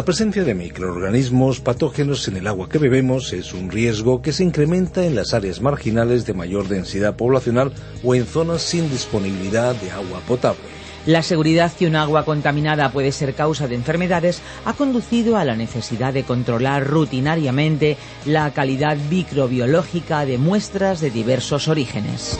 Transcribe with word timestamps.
La 0.00 0.06
presencia 0.06 0.44
de 0.44 0.54
microorganismos 0.54 1.60
patógenos 1.60 2.26
en 2.26 2.38
el 2.38 2.46
agua 2.46 2.70
que 2.70 2.78
bebemos 2.78 3.34
es 3.34 3.52
un 3.52 3.70
riesgo 3.70 4.22
que 4.22 4.32
se 4.32 4.42
incrementa 4.42 5.04
en 5.04 5.14
las 5.14 5.34
áreas 5.34 5.60
marginales 5.60 6.24
de 6.24 6.32
mayor 6.32 6.68
densidad 6.68 7.16
poblacional 7.16 7.70
o 8.02 8.14
en 8.14 8.24
zonas 8.24 8.62
sin 8.62 8.88
disponibilidad 8.88 9.74
de 9.74 9.90
agua 9.90 10.20
potable. 10.26 10.62
La 11.04 11.22
seguridad 11.22 11.70
que 11.78 11.86
un 11.86 11.96
agua 11.96 12.24
contaminada 12.24 12.90
puede 12.92 13.12
ser 13.12 13.34
causa 13.34 13.68
de 13.68 13.74
enfermedades 13.74 14.40
ha 14.64 14.72
conducido 14.72 15.36
a 15.36 15.44
la 15.44 15.54
necesidad 15.54 16.14
de 16.14 16.24
controlar 16.24 16.86
rutinariamente 16.86 17.98
la 18.24 18.50
calidad 18.54 18.96
microbiológica 19.10 20.24
de 20.24 20.38
muestras 20.38 21.02
de 21.02 21.10
diversos 21.10 21.68
orígenes. 21.68 22.38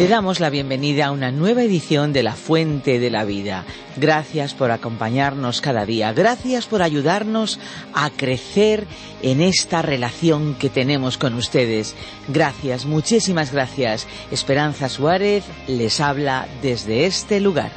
Le 0.00 0.08
damos 0.08 0.40
la 0.40 0.48
bienvenida 0.48 1.04
a 1.04 1.10
una 1.10 1.30
nueva 1.30 1.62
edición 1.62 2.14
de 2.14 2.22
La 2.22 2.32
Fuente 2.32 2.98
de 2.98 3.10
la 3.10 3.26
Vida. 3.26 3.66
Gracias 3.98 4.54
por 4.54 4.70
acompañarnos 4.70 5.60
cada 5.60 5.84
día. 5.84 6.14
Gracias 6.14 6.64
por 6.64 6.80
ayudarnos 6.80 7.60
a 7.92 8.08
crecer 8.08 8.86
en 9.20 9.42
esta 9.42 9.82
relación 9.82 10.54
que 10.54 10.70
tenemos 10.70 11.18
con 11.18 11.34
ustedes. 11.34 11.94
Gracias, 12.28 12.86
muchísimas 12.86 13.52
gracias. 13.52 14.06
Esperanza 14.30 14.88
Suárez 14.88 15.44
les 15.68 16.00
habla 16.00 16.48
desde 16.62 17.04
este 17.04 17.38
lugar. 17.38 17.70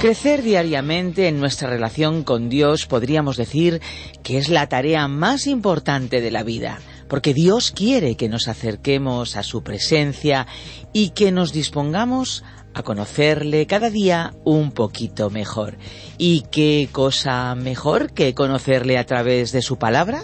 Crecer 0.00 0.44
diariamente 0.44 1.26
en 1.26 1.40
nuestra 1.40 1.68
relación 1.68 2.22
con 2.22 2.48
Dios 2.48 2.86
podríamos 2.86 3.36
decir 3.36 3.80
que 4.22 4.38
es 4.38 4.48
la 4.48 4.68
tarea 4.68 5.08
más 5.08 5.48
importante 5.48 6.20
de 6.20 6.30
la 6.30 6.44
vida 6.44 6.78
porque 7.08 7.34
Dios 7.34 7.70
quiere 7.70 8.16
que 8.16 8.28
nos 8.28 8.48
acerquemos 8.48 9.36
a 9.36 9.42
su 9.42 9.62
presencia 9.62 10.46
y 10.92 11.10
que 11.10 11.32
nos 11.32 11.52
dispongamos 11.52 12.44
a 12.74 12.82
conocerle 12.82 13.66
cada 13.66 13.88
día 13.88 14.34
un 14.44 14.70
poquito 14.70 15.30
mejor. 15.30 15.78
¿Y 16.18 16.42
qué 16.50 16.88
cosa 16.92 17.54
mejor 17.54 18.12
que 18.12 18.34
conocerle 18.34 18.98
a 18.98 19.06
través 19.06 19.50
de 19.52 19.62
su 19.62 19.78
palabra? 19.78 20.20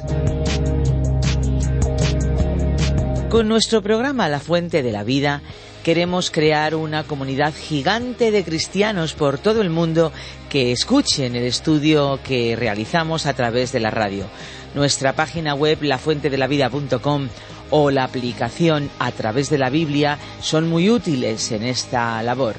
Con 3.31 3.49
nuestro 3.49 3.83
programa 3.83 4.29
La 4.29 4.41
Fuente 4.41 4.83
de 4.83 4.93
la 4.93 5.05
Vida 5.05 5.41
queremos 5.83 6.31
crear 6.31 6.75
una 6.75 7.05
comunidad 7.05 7.55
gigante 7.55 8.31
de 8.31 8.45
cristianos 8.45 9.15
por 9.15 9.39
todo 9.39 9.63
el 9.63 9.71
mundo 9.71 10.13
que 10.51 10.71
escuchen 10.71 11.35
el 11.35 11.45
estudio 11.45 12.21
que 12.23 12.55
realizamos 12.55 13.25
a 13.25 13.33
través 13.33 13.73
de 13.73 13.81
la 13.81 13.91
radio. 13.91 14.27
Nuestra 14.75 15.15
página 15.15 15.55
web 15.55 15.83
lafuentedelavida.com 15.83 17.29
o 17.71 17.91
la 17.91 18.05
aplicación 18.05 18.91
a 18.99 19.13
través 19.13 19.51
de 19.51 19.59
la 19.59 19.71
Biblia 19.71 20.19
son 20.41 20.69
muy 20.69 20.91
útiles 20.91 21.53
en 21.53 21.65
esta 21.65 22.23
labor. 22.23 22.57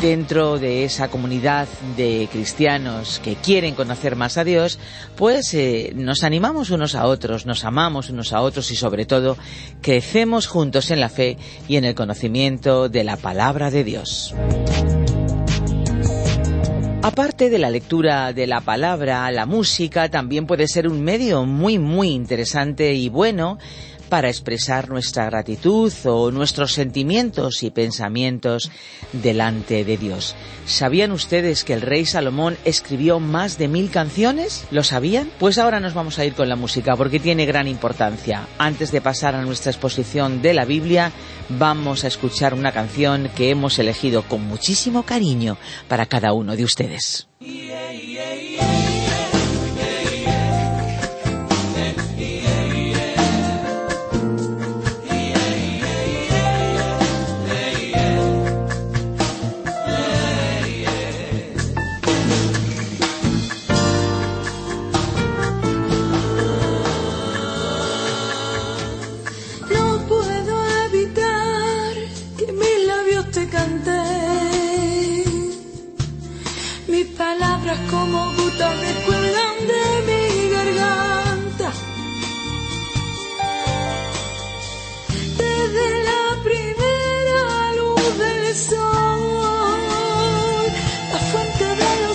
dentro 0.00 0.58
de 0.58 0.84
esa 0.84 1.08
comunidad 1.08 1.68
de 1.96 2.26
cristianos 2.32 3.20
que 3.22 3.36
quieren 3.36 3.74
conocer 3.74 4.16
más 4.16 4.38
a 4.38 4.44
Dios, 4.44 4.78
pues 5.14 5.52
eh, 5.52 5.92
nos 5.94 6.24
animamos 6.24 6.70
unos 6.70 6.94
a 6.94 7.04
otros, 7.06 7.44
nos 7.44 7.64
amamos 7.64 8.08
unos 8.08 8.32
a 8.32 8.40
otros 8.40 8.70
y 8.70 8.76
sobre 8.76 9.04
todo 9.04 9.36
crecemos 9.82 10.46
juntos 10.46 10.90
en 10.90 11.00
la 11.00 11.10
fe 11.10 11.36
y 11.68 11.76
en 11.76 11.84
el 11.84 11.94
conocimiento 11.94 12.88
de 12.88 13.04
la 13.04 13.18
palabra 13.18 13.70
de 13.70 13.84
Dios. 13.84 14.34
Aparte 17.02 17.48
de 17.48 17.58
la 17.58 17.70
lectura 17.70 18.34
de 18.34 18.46
la 18.46 18.60
palabra, 18.60 19.30
la 19.30 19.46
música 19.46 20.10
también 20.10 20.46
puede 20.46 20.68
ser 20.68 20.86
un 20.86 21.02
medio 21.02 21.46
muy 21.46 21.78
muy 21.78 22.10
interesante 22.10 22.92
y 22.92 23.08
bueno 23.08 23.58
para 24.10 24.28
expresar 24.28 24.90
nuestra 24.90 25.24
gratitud 25.24 25.90
o 26.04 26.30
nuestros 26.30 26.74
sentimientos 26.74 27.62
y 27.62 27.70
pensamientos 27.70 28.70
delante 29.14 29.84
de 29.84 29.96
Dios. 29.96 30.36
¿Sabían 30.66 31.12
ustedes 31.12 31.64
que 31.64 31.72
el 31.72 31.80
rey 31.80 32.04
Salomón 32.04 32.58
escribió 32.66 33.20
más 33.20 33.56
de 33.56 33.68
mil 33.68 33.90
canciones? 33.90 34.66
¿Lo 34.70 34.82
sabían? 34.82 35.30
Pues 35.38 35.56
ahora 35.56 35.80
nos 35.80 35.94
vamos 35.94 36.18
a 36.18 36.26
ir 36.26 36.34
con 36.34 36.48
la 36.48 36.56
música 36.56 36.96
porque 36.96 37.18
tiene 37.20 37.46
gran 37.46 37.68
importancia. 37.68 38.46
Antes 38.58 38.92
de 38.92 39.00
pasar 39.00 39.34
a 39.34 39.42
nuestra 39.42 39.70
exposición 39.70 40.42
de 40.42 40.52
la 40.52 40.66
Biblia, 40.66 41.12
vamos 41.48 42.04
a 42.04 42.08
escuchar 42.08 42.52
una 42.52 42.72
canción 42.72 43.30
que 43.34 43.50
hemos 43.50 43.78
elegido 43.78 44.22
con 44.22 44.44
muchísimo 44.44 45.04
cariño 45.04 45.56
para 45.88 46.06
cada 46.06 46.32
uno 46.32 46.56
de 46.56 46.64
ustedes. 46.64 47.28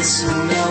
Es 0.00 0.24
una 0.24 0.69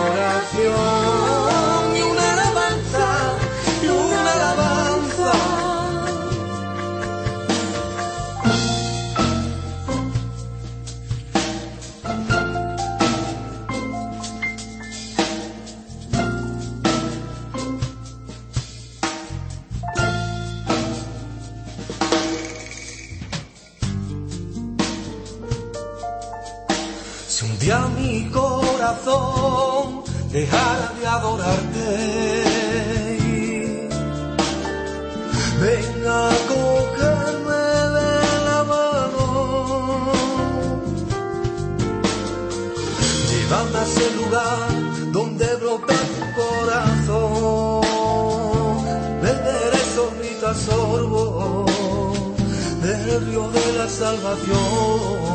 salvación. 54.20 55.30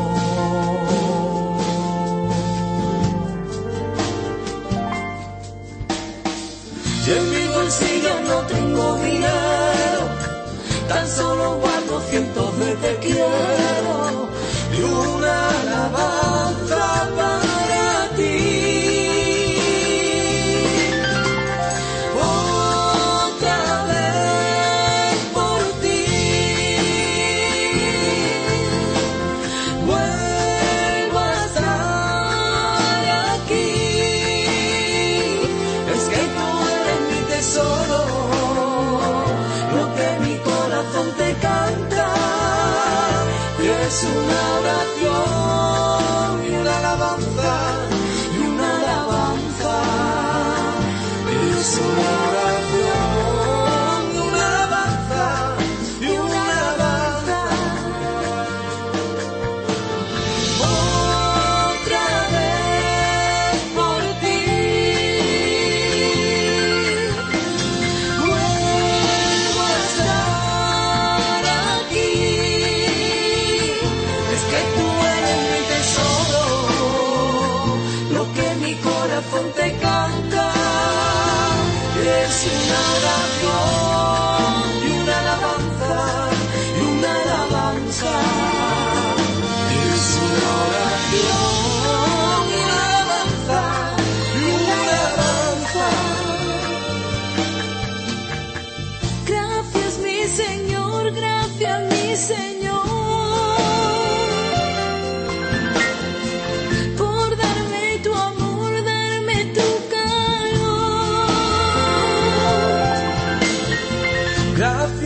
En 7.07 7.29
mi 7.29 7.47
bolsillo 7.47 8.13
no 8.27 8.39
tengo 8.47 8.95
dinero, 8.95 10.01
tan 10.89 11.07
solo 11.07 11.59
guardo 11.59 12.01
cientos 12.09 12.59
de 12.59 12.75
te 12.75 12.95
quiero 12.97 14.29
y 14.75 14.81
una 14.81 15.49
alabanza 15.61 16.34
y 44.05 44.07
es 44.07 44.54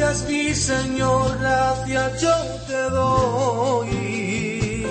Gracias 0.09 0.27
mi 0.27 0.55
Señor, 0.55 1.37
gracias 1.39 2.19
yo 2.19 2.35
te 2.65 2.81
doy. 2.89 4.87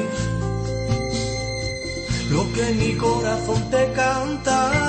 Lo 2.30 2.52
que 2.52 2.72
mi 2.74 2.94
corazón 2.94 3.68
te 3.68 3.92
canta. 3.94 4.87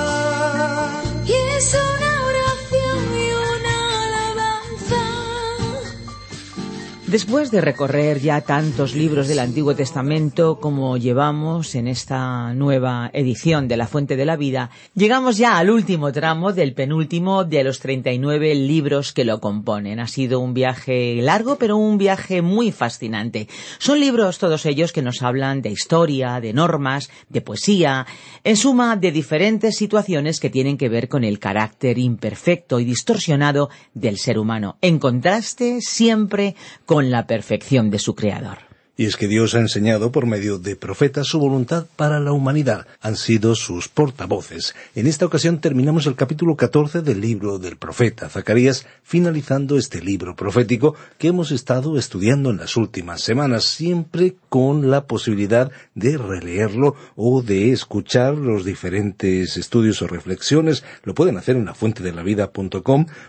Después 7.10 7.50
de 7.50 7.60
recorrer 7.60 8.20
ya 8.20 8.42
tantos 8.42 8.94
libros 8.94 9.28
del 9.28 9.40
Antiguo 9.40 9.76
Testamento 9.76 10.60
como 10.60 10.96
llevamos 10.96 11.74
en 11.74 11.88
esta 11.88 12.54
nueva 12.54 13.10
edición 13.14 13.68
de 13.68 13.78
La 13.78 13.88
Fuente 13.88 14.16
de 14.16 14.28
la 14.28 14.36
Vida, 14.36 14.70
llegamos 14.94 15.36
ya 15.40 15.58
al 15.58 15.72
último 15.72 16.12
tramo 16.12 16.54
del 16.54 16.76
penúltimo 16.76 17.46
de 17.46 17.64
los 17.64 17.80
39 17.80 18.54
libros 18.54 19.12
que 19.12 19.26
lo 19.26 19.40
componen. 19.40 20.00
Ha 20.00 20.08
sido 20.08 20.40
un 20.40 20.54
viaje 20.54 21.16
largo, 21.24 21.56
pero 21.56 21.78
un 21.78 21.98
viaje 21.98 22.44
muy 22.44 22.72
fascinante. 22.72 23.48
Son 23.80 24.00
libros 24.00 24.38
todos 24.38 24.68
ellos 24.68 24.94
que 24.94 25.02
nos 25.02 25.24
hablan 25.24 25.64
de 25.64 25.72
historia, 25.72 26.40
de 26.40 26.54
normas, 26.54 27.10
de 27.28 27.42
poesía, 27.42 28.06
en 28.44 28.56
suma 28.56 28.98
de 28.98 29.12
diferentes 29.12 29.78
situaciones 29.78 30.40
que 30.40 30.52
tienen 30.52 30.78
que 30.78 30.90
ver 30.90 31.10
con 31.10 31.24
el 31.24 31.40
carácter 31.40 31.98
imperfecto 31.98 32.80
y 32.80 32.86
distorsionado 32.86 33.72
del 33.96 34.20
ser 34.20 34.38
humano, 34.38 34.78
en 34.82 35.00
contraste 35.00 35.82
siempre 35.82 36.56
con 36.86 36.99
la 37.02 37.28
perfección 37.28 37.90
de 37.90 38.00
su 38.00 38.16
creador. 38.16 38.69
Y 39.00 39.06
es 39.06 39.16
que 39.16 39.30
Dios 39.30 39.56
ha 39.56 39.60
enseñado 39.60 40.12
por 40.12 40.26
medio 40.26 40.60
de 40.60 40.76
profetas 40.76 41.28
su 41.28 41.40
voluntad 41.40 41.86
para 41.96 42.20
la 42.20 42.34
humanidad. 42.34 42.86
Han 43.00 43.16
sido 43.16 43.56
sus 43.56 43.88
portavoces. 43.88 44.76
En 44.94 45.08
esta 45.08 45.26
ocasión 45.26 45.62
terminamos 45.62 46.06
el 46.06 46.18
capítulo 46.18 46.58
14 46.58 47.02
del 47.02 47.22
libro 47.22 47.60
del 47.60 47.78
profeta 47.78 48.28
Zacarías, 48.28 48.86
finalizando 49.02 49.78
este 49.78 50.02
libro 50.02 50.36
profético 50.36 50.96
que 51.18 51.30
hemos 51.30 51.52
estado 51.52 51.98
estudiando 51.98 52.50
en 52.50 52.58
las 52.58 52.76
últimas 52.76 53.22
semanas, 53.22 53.64
siempre 53.64 54.36
con 54.50 54.92
la 54.92 55.06
posibilidad 55.06 55.72
de 55.96 56.18
releerlo 56.18 56.98
o 57.16 57.42
de 57.42 57.72
escuchar 57.72 58.34
los 58.34 58.66
diferentes 58.66 59.56
estudios 59.56 60.02
o 60.02 60.08
reflexiones. 60.08 60.84
Lo 61.06 61.14
pueden 61.14 61.38
hacer 61.38 61.56
en 61.56 61.64
la 61.64 61.74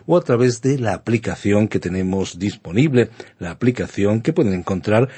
o 0.07 0.17
a 0.17 0.21
través 0.23 0.63
de 0.63 0.79
la 0.81 0.95
aplicación 0.95 1.69
que 1.69 1.79
tenemos 1.79 2.41
disponible, 2.41 3.11
la 3.39 3.53
aplicación 3.53 4.21
que 4.21 4.33
pueden 4.33 4.55
encontrar 4.55 5.09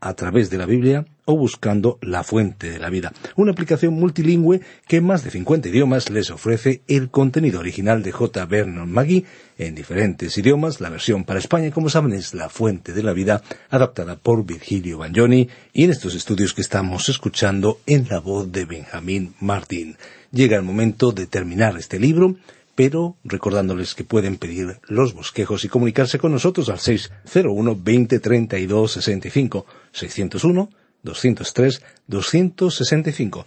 a 0.00 0.14
través 0.14 0.48
de 0.48 0.56
la 0.56 0.64
Biblia 0.64 1.04
o 1.26 1.36
buscando 1.36 1.98
la 2.00 2.24
fuente 2.24 2.70
de 2.70 2.78
la 2.78 2.88
vida. 2.88 3.12
Una 3.36 3.52
aplicación 3.52 3.92
multilingüe 3.92 4.62
que 4.88 4.96
en 4.96 5.04
más 5.04 5.22
de 5.22 5.30
50 5.30 5.68
idiomas 5.68 6.08
les 6.08 6.30
ofrece 6.30 6.80
el 6.88 7.10
contenido 7.10 7.60
original 7.60 8.02
de 8.02 8.10
J. 8.10 8.46
Vernon 8.46 8.90
McGee 8.90 9.26
en 9.58 9.74
diferentes 9.74 10.38
idiomas. 10.38 10.80
La 10.80 10.88
versión 10.88 11.24
para 11.24 11.40
España, 11.40 11.70
como 11.72 11.90
saben, 11.90 12.14
es 12.14 12.32
la 12.32 12.48
fuente 12.48 12.94
de 12.94 13.02
la 13.02 13.12
vida 13.12 13.42
adaptada 13.68 14.16
por 14.16 14.46
Virgilio 14.46 14.96
Bagnoni 14.96 15.50
y 15.74 15.84
en 15.84 15.90
estos 15.90 16.14
estudios 16.14 16.54
que 16.54 16.62
estamos 16.62 17.10
escuchando 17.10 17.80
en 17.84 18.08
la 18.08 18.18
voz 18.18 18.50
de 18.50 18.64
Benjamín 18.64 19.34
Martín. 19.40 19.98
Llega 20.32 20.56
el 20.56 20.62
momento 20.62 21.12
de 21.12 21.26
terminar 21.26 21.76
este 21.76 21.98
libro 21.98 22.36
pero 22.82 23.18
recordándoles 23.24 23.94
que 23.94 24.04
pueden 24.04 24.38
pedir 24.38 24.80
los 24.88 25.12
bosquejos 25.12 25.66
y 25.66 25.68
comunicarse 25.68 26.18
con 26.18 26.32
nosotros 26.32 26.70
al 26.70 26.78
601 26.78 27.76
20 27.78 28.20
32 28.20 28.92
65 28.92 29.66
601 29.92 30.70
203 31.02 31.82
265. 32.06 33.46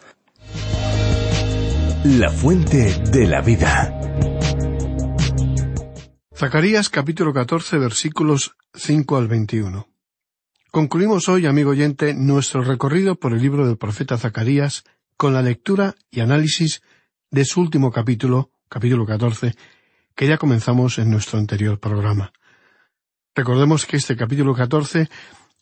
La 2.04 2.30
fuente 2.30 2.94
de 3.12 3.28
la 3.28 3.42
vida. 3.42 4.00
Zacarías 6.36 6.92
capítulo 6.92 7.34
14 7.34 7.80
versículos 7.80 8.56
5 8.76 9.18
al 9.18 9.28
21. 9.30 9.88
Concluimos 10.70 11.28
hoy, 11.28 11.48
amigo 11.48 11.72
oyente, 11.72 12.14
nuestro 12.14 12.64
recorrido 12.64 13.16
por 13.16 13.34
el 13.34 13.42
libro 13.42 13.66
del 13.66 13.78
profeta 13.78 14.16
Zacarías 14.16 14.84
con 15.18 15.34
la 15.34 15.42
lectura 15.42 15.96
y 16.12 16.20
análisis 16.20 16.84
de 17.32 17.46
su 17.46 17.62
último 17.62 17.92
capítulo, 17.92 18.52
capítulo 18.74 19.06
14, 19.06 19.54
que 20.16 20.26
ya 20.26 20.40
comenzamos 20.40 20.98
en 20.98 21.12
nuestro 21.12 21.38
anterior 21.38 21.80
programa. 21.80 22.34
Recordemos 23.36 23.86
que 23.86 23.98
este 23.98 24.16
capítulo 24.16 24.56
14 24.56 25.10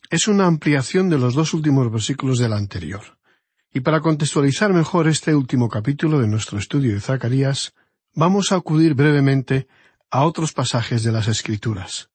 es 0.08 0.28
una 0.28 0.46
ampliación 0.46 1.10
de 1.10 1.18
los 1.18 1.34
dos 1.34 1.52
últimos 1.52 1.92
versículos 1.92 2.38
del 2.38 2.54
anterior. 2.54 3.18
Y 3.70 3.80
para 3.80 4.00
contextualizar 4.00 4.72
mejor 4.72 5.08
este 5.08 5.34
último 5.34 5.68
capítulo 5.68 6.20
de 6.20 6.26
nuestro 6.26 6.58
estudio 6.58 6.94
de 6.94 7.02
Zacarías, 7.02 7.74
vamos 8.14 8.50
a 8.50 8.56
acudir 8.56 8.94
brevemente 8.94 9.68
a 10.10 10.24
otros 10.24 10.54
pasajes 10.54 11.02
de 11.02 11.12
las 11.12 11.28
Escrituras. 11.28 12.08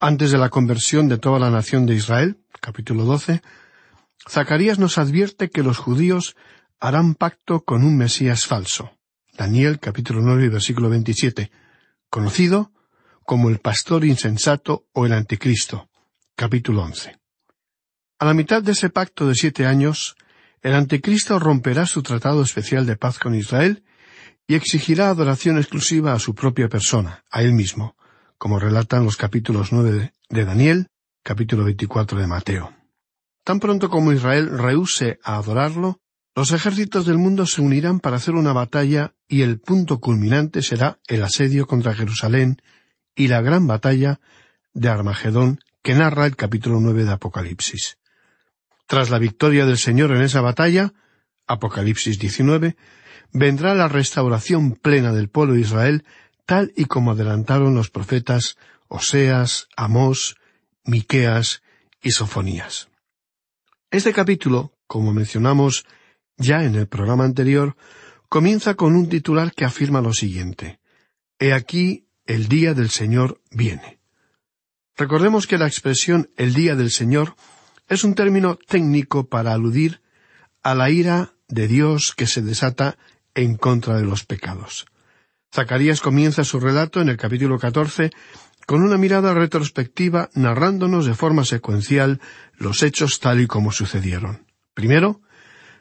Antes 0.00 0.32
de 0.32 0.38
la 0.38 0.48
conversión 0.48 1.06
de 1.06 1.18
toda 1.18 1.38
la 1.38 1.50
nación 1.50 1.86
de 1.86 1.94
Israel, 1.94 2.40
capítulo 2.60 3.04
12, 3.04 3.42
Zacarías 4.28 4.80
nos 4.80 4.98
advierte 4.98 5.50
que 5.50 5.62
los 5.62 5.78
judíos 5.78 6.34
harán 6.80 7.14
pacto 7.14 7.60
con 7.60 7.84
un 7.84 7.96
Mesías 7.96 8.44
falso. 8.44 8.95
Daniel 9.36 9.78
capítulo 9.78 10.22
9 10.22 10.48
versículo 10.48 10.88
27, 10.88 11.50
conocido 12.08 12.72
como 13.24 13.50
el 13.50 13.58
pastor 13.58 14.04
insensato 14.04 14.86
o 14.92 15.04
el 15.04 15.12
anticristo. 15.12 15.90
Capítulo 16.34 16.82
11. 16.82 17.18
A 18.18 18.24
la 18.24 18.32
mitad 18.32 18.62
de 18.62 18.72
ese 18.72 18.88
pacto 18.88 19.28
de 19.28 19.34
siete 19.34 19.66
años, 19.66 20.16
el 20.62 20.74
anticristo 20.74 21.38
romperá 21.38 21.86
su 21.86 22.02
tratado 22.02 22.42
especial 22.42 22.86
de 22.86 22.96
paz 22.96 23.18
con 23.18 23.34
Israel 23.34 23.84
y 24.46 24.54
exigirá 24.54 25.10
adoración 25.10 25.58
exclusiva 25.58 26.14
a 26.14 26.18
su 26.18 26.34
propia 26.34 26.68
persona, 26.68 27.24
a 27.30 27.42
él 27.42 27.52
mismo, 27.52 27.96
como 28.38 28.58
relatan 28.58 29.04
los 29.04 29.18
capítulos 29.18 29.70
nueve 29.70 30.12
de 30.30 30.44
Daniel, 30.44 30.88
capítulo 31.22 31.64
veinticuatro 31.64 32.18
de 32.18 32.26
Mateo. 32.26 32.74
Tan 33.44 33.60
pronto 33.60 33.90
como 33.90 34.12
Israel 34.12 34.48
rehúse 34.58 35.18
a 35.22 35.36
adorarlo, 35.36 36.00
los 36.36 36.52
ejércitos 36.52 37.06
del 37.06 37.16
mundo 37.16 37.46
se 37.46 37.62
unirán 37.62 37.98
para 37.98 38.16
hacer 38.16 38.34
una 38.34 38.52
batalla 38.52 39.14
y 39.26 39.40
el 39.40 39.58
punto 39.58 40.00
culminante 40.00 40.60
será 40.60 41.00
el 41.08 41.24
asedio 41.24 41.66
contra 41.66 41.94
Jerusalén 41.94 42.60
y 43.14 43.28
la 43.28 43.40
gran 43.40 43.66
batalla 43.66 44.20
de 44.74 44.90
Armagedón 44.90 45.60
que 45.82 45.94
narra 45.94 46.26
el 46.26 46.36
capítulo 46.36 46.78
nueve 46.78 47.04
de 47.04 47.12
Apocalipsis. 47.12 47.96
Tras 48.86 49.08
la 49.08 49.18
victoria 49.18 49.64
del 49.64 49.78
Señor 49.78 50.14
en 50.14 50.20
esa 50.20 50.42
batalla, 50.42 50.92
Apocalipsis 51.46 52.18
19, 52.18 52.76
vendrá 53.32 53.74
la 53.74 53.88
restauración 53.88 54.72
plena 54.72 55.14
del 55.14 55.30
pueblo 55.30 55.54
de 55.54 55.60
Israel, 55.60 56.04
tal 56.44 56.70
y 56.76 56.84
como 56.84 57.12
adelantaron 57.12 57.74
los 57.74 57.88
profetas 57.88 58.58
Oseas, 58.88 59.68
Amós, 59.74 60.36
Miqueas 60.84 61.62
y 62.02 62.10
Sofonías. 62.10 62.88
Este 63.90 64.12
capítulo, 64.12 64.74
como 64.86 65.14
mencionamos 65.14 65.86
ya 66.36 66.64
en 66.64 66.74
el 66.74 66.86
programa 66.86 67.24
anterior, 67.24 67.76
comienza 68.28 68.74
con 68.74 68.94
un 68.94 69.08
titular 69.08 69.52
que 69.52 69.64
afirma 69.64 70.00
lo 70.00 70.12
siguiente 70.12 70.80
He 71.38 71.52
aquí 71.52 72.08
el 72.24 72.48
día 72.48 72.72
del 72.72 72.88
Señor 72.88 73.40
viene. 73.50 74.00
Recordemos 74.96 75.46
que 75.46 75.58
la 75.58 75.66
expresión 75.66 76.30
el 76.36 76.54
día 76.54 76.74
del 76.74 76.90
Señor 76.90 77.36
es 77.88 78.04
un 78.04 78.14
término 78.14 78.56
técnico 78.56 79.28
para 79.28 79.52
aludir 79.52 80.00
a 80.62 80.74
la 80.74 80.90
ira 80.90 81.34
de 81.48 81.68
Dios 81.68 82.14
que 82.16 82.26
se 82.26 82.40
desata 82.40 82.96
en 83.34 83.56
contra 83.56 83.98
de 83.98 84.04
los 84.04 84.24
pecados. 84.24 84.86
Zacarías 85.54 86.00
comienza 86.00 86.42
su 86.42 86.58
relato 86.58 87.02
en 87.02 87.10
el 87.10 87.18
capítulo 87.18 87.58
catorce 87.58 88.10
con 88.66 88.82
una 88.82 88.96
mirada 88.96 89.34
retrospectiva 89.34 90.30
narrándonos 90.34 91.04
de 91.06 91.14
forma 91.14 91.44
secuencial 91.44 92.20
los 92.56 92.82
hechos 92.82 93.20
tal 93.20 93.42
y 93.42 93.46
como 93.46 93.72
sucedieron. 93.72 94.46
Primero, 94.74 95.20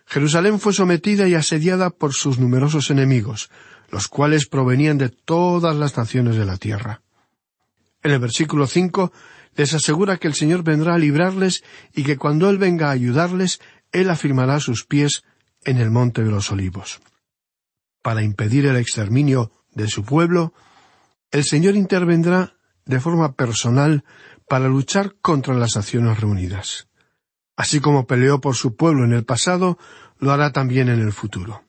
Jerusalén 0.06 0.60
fue 0.60 0.74
sometida 0.74 1.28
y 1.28 1.34
asediada 1.34 1.90
por 1.90 2.14
sus 2.14 2.40
numerosos 2.40 2.90
enemigos, 2.92 3.50
los 3.90 4.08
cuales 4.08 4.48
provenían 4.48 4.98
de 4.98 5.10
todas 5.10 5.76
las 5.76 5.98
naciones 5.98 6.36
de 6.36 6.46
la 6.46 6.58
tierra. 6.58 7.02
En 8.04 8.12
el 8.12 8.20
versículo 8.20 8.68
cinco 8.68 9.12
les 9.56 9.74
asegura 9.74 10.18
que 10.18 10.28
el 10.28 10.36
Señor 10.36 10.64
vendrá 10.64 10.96
a 10.96 11.00
librarles 11.00 11.64
y 11.94 12.04
que 12.04 12.18
cuando 12.18 12.50
Él 12.50 12.58
venga 12.58 12.90
a 12.90 12.92
ayudarles, 12.92 13.60
Él 13.92 14.10
afirmará 14.10 14.60
sus 14.60 14.86
pies 14.86 15.24
en 15.64 15.78
el 15.78 15.90
monte 15.90 16.24
de 16.24 16.30
los 16.30 16.52
olivos. 16.52 17.00
Para 18.02 18.22
impedir 18.22 18.66
el 18.68 18.76
exterminio 18.76 19.52
de 19.74 19.88
su 19.88 20.04
pueblo, 20.04 20.54
el 21.32 21.44
Señor 21.44 21.76
intervendrá 21.76 22.54
de 22.86 23.00
forma 23.00 23.34
personal 23.34 24.04
para 24.48 24.68
luchar 24.68 25.16
contra 25.22 25.56
las 25.56 25.76
acciones 25.76 26.20
reunidas. 26.20 26.88
Así 27.56 27.80
como 27.80 28.06
peleó 28.06 28.42
por 28.42 28.56
su 28.56 28.76
pueblo 28.76 29.06
en 29.06 29.14
el 29.14 29.24
pasado, 29.24 29.78
lo 30.20 30.32
hará 30.32 30.52
también 30.52 30.90
en 30.90 31.00
el 31.00 31.14
futuro. 31.14 31.64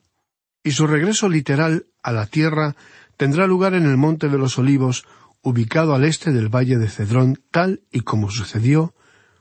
Y 0.63 0.71
su 0.71 0.87
regreso 0.87 1.29
literal 1.29 1.87
a 2.03 2.11
la 2.11 2.25
tierra 2.25 2.75
tendrá 3.15 3.47
lugar 3.47 3.73
en 3.73 3.85
el 3.85 3.97
Monte 3.97 4.29
de 4.29 4.37
los 4.37 4.57
Olivos, 4.57 5.05
ubicado 5.41 5.95
al 5.95 6.03
este 6.03 6.31
del 6.31 6.49
valle 6.49 6.77
de 6.77 6.89
Cedrón, 6.89 7.41
tal 7.51 7.81
y 7.91 8.01
como 8.01 8.29
sucedió 8.29 8.93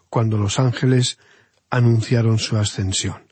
cuando 0.08 0.38
los 0.38 0.58
ángeles 0.58 1.18
anunciaron 1.68 2.38
su 2.38 2.56
ascensión. 2.56 3.26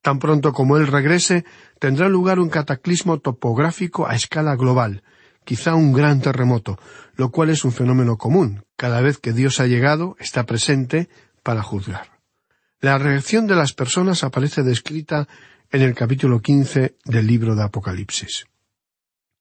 Tan 0.00 0.20
pronto 0.20 0.52
como 0.52 0.76
él 0.76 0.86
regrese, 0.86 1.44
tendrá 1.80 2.08
lugar 2.08 2.38
un 2.38 2.50
cataclismo 2.50 3.18
topográfico 3.18 4.06
a 4.06 4.14
escala 4.14 4.54
global, 4.54 5.02
quizá 5.44 5.74
un 5.74 5.92
gran 5.92 6.20
terremoto, 6.20 6.78
lo 7.16 7.30
cual 7.30 7.50
es 7.50 7.64
un 7.64 7.72
fenómeno 7.72 8.16
común. 8.16 8.64
Cada 8.76 9.00
vez 9.00 9.18
que 9.18 9.32
Dios 9.32 9.60
ha 9.60 9.66
llegado, 9.66 10.16
está 10.20 10.46
presente 10.46 11.08
para 11.42 11.62
juzgar. 11.62 12.17
La 12.80 12.96
reacción 12.96 13.48
de 13.48 13.56
las 13.56 13.72
personas 13.72 14.22
aparece 14.22 14.62
descrita 14.62 15.26
en 15.72 15.82
el 15.82 15.96
capítulo 15.96 16.40
quince 16.40 16.94
del 17.04 17.26
libro 17.26 17.56
de 17.56 17.64
Apocalipsis. 17.64 18.46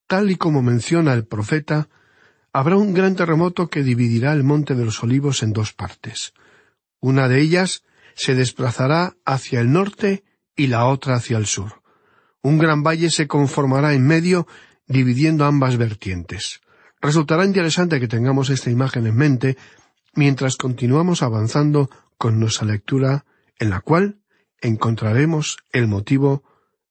Tal 0.08 0.32
y 0.32 0.38
como 0.38 0.64
menciona 0.64 1.14
el 1.14 1.24
profeta, 1.24 1.88
habrá 2.52 2.78
un 2.78 2.96
gran 2.96 3.16
terremoto 3.16 3.68
que 3.68 3.84
dividirá 3.84 4.34
el 4.34 4.44
monte 4.44 4.74
de 4.74 4.86
los 4.86 5.04
olivos 5.04 5.44
en 5.44 5.54
dos 5.54 5.72
partes. 5.74 6.34
Una 7.00 7.28
de 7.28 7.40
ellas 7.40 7.84
se 8.16 8.34
desplazará 8.34 9.16
hacia 9.24 9.60
el 9.60 9.72
norte 9.72 10.24
y 10.56 10.66
la 10.66 10.88
otra 10.88 11.14
hacia 11.14 11.38
el 11.38 11.46
sur. 11.46 11.84
Un 12.42 12.58
gran 12.58 12.82
valle 12.82 13.12
se 13.12 13.28
conformará 13.28 13.94
en 13.94 14.08
medio, 14.08 14.48
dividiendo 14.88 15.46
ambas 15.46 15.78
vertientes. 15.78 16.62
Resultará 17.02 17.46
interesante 17.46 18.00
que 18.00 18.08
tengamos 18.08 18.50
esta 18.50 18.72
imagen 18.72 19.06
en 19.06 19.16
mente 19.16 19.58
mientras 20.16 20.58
continuamos 20.58 21.22
avanzando 21.22 21.92
con 22.18 22.40
nuestra 22.40 22.68
lectura, 22.68 23.26
en 23.60 23.70
la 23.70 23.82
cual 23.82 24.20
encontraremos 24.62 25.58
el 25.72 25.88
motivo 25.88 26.44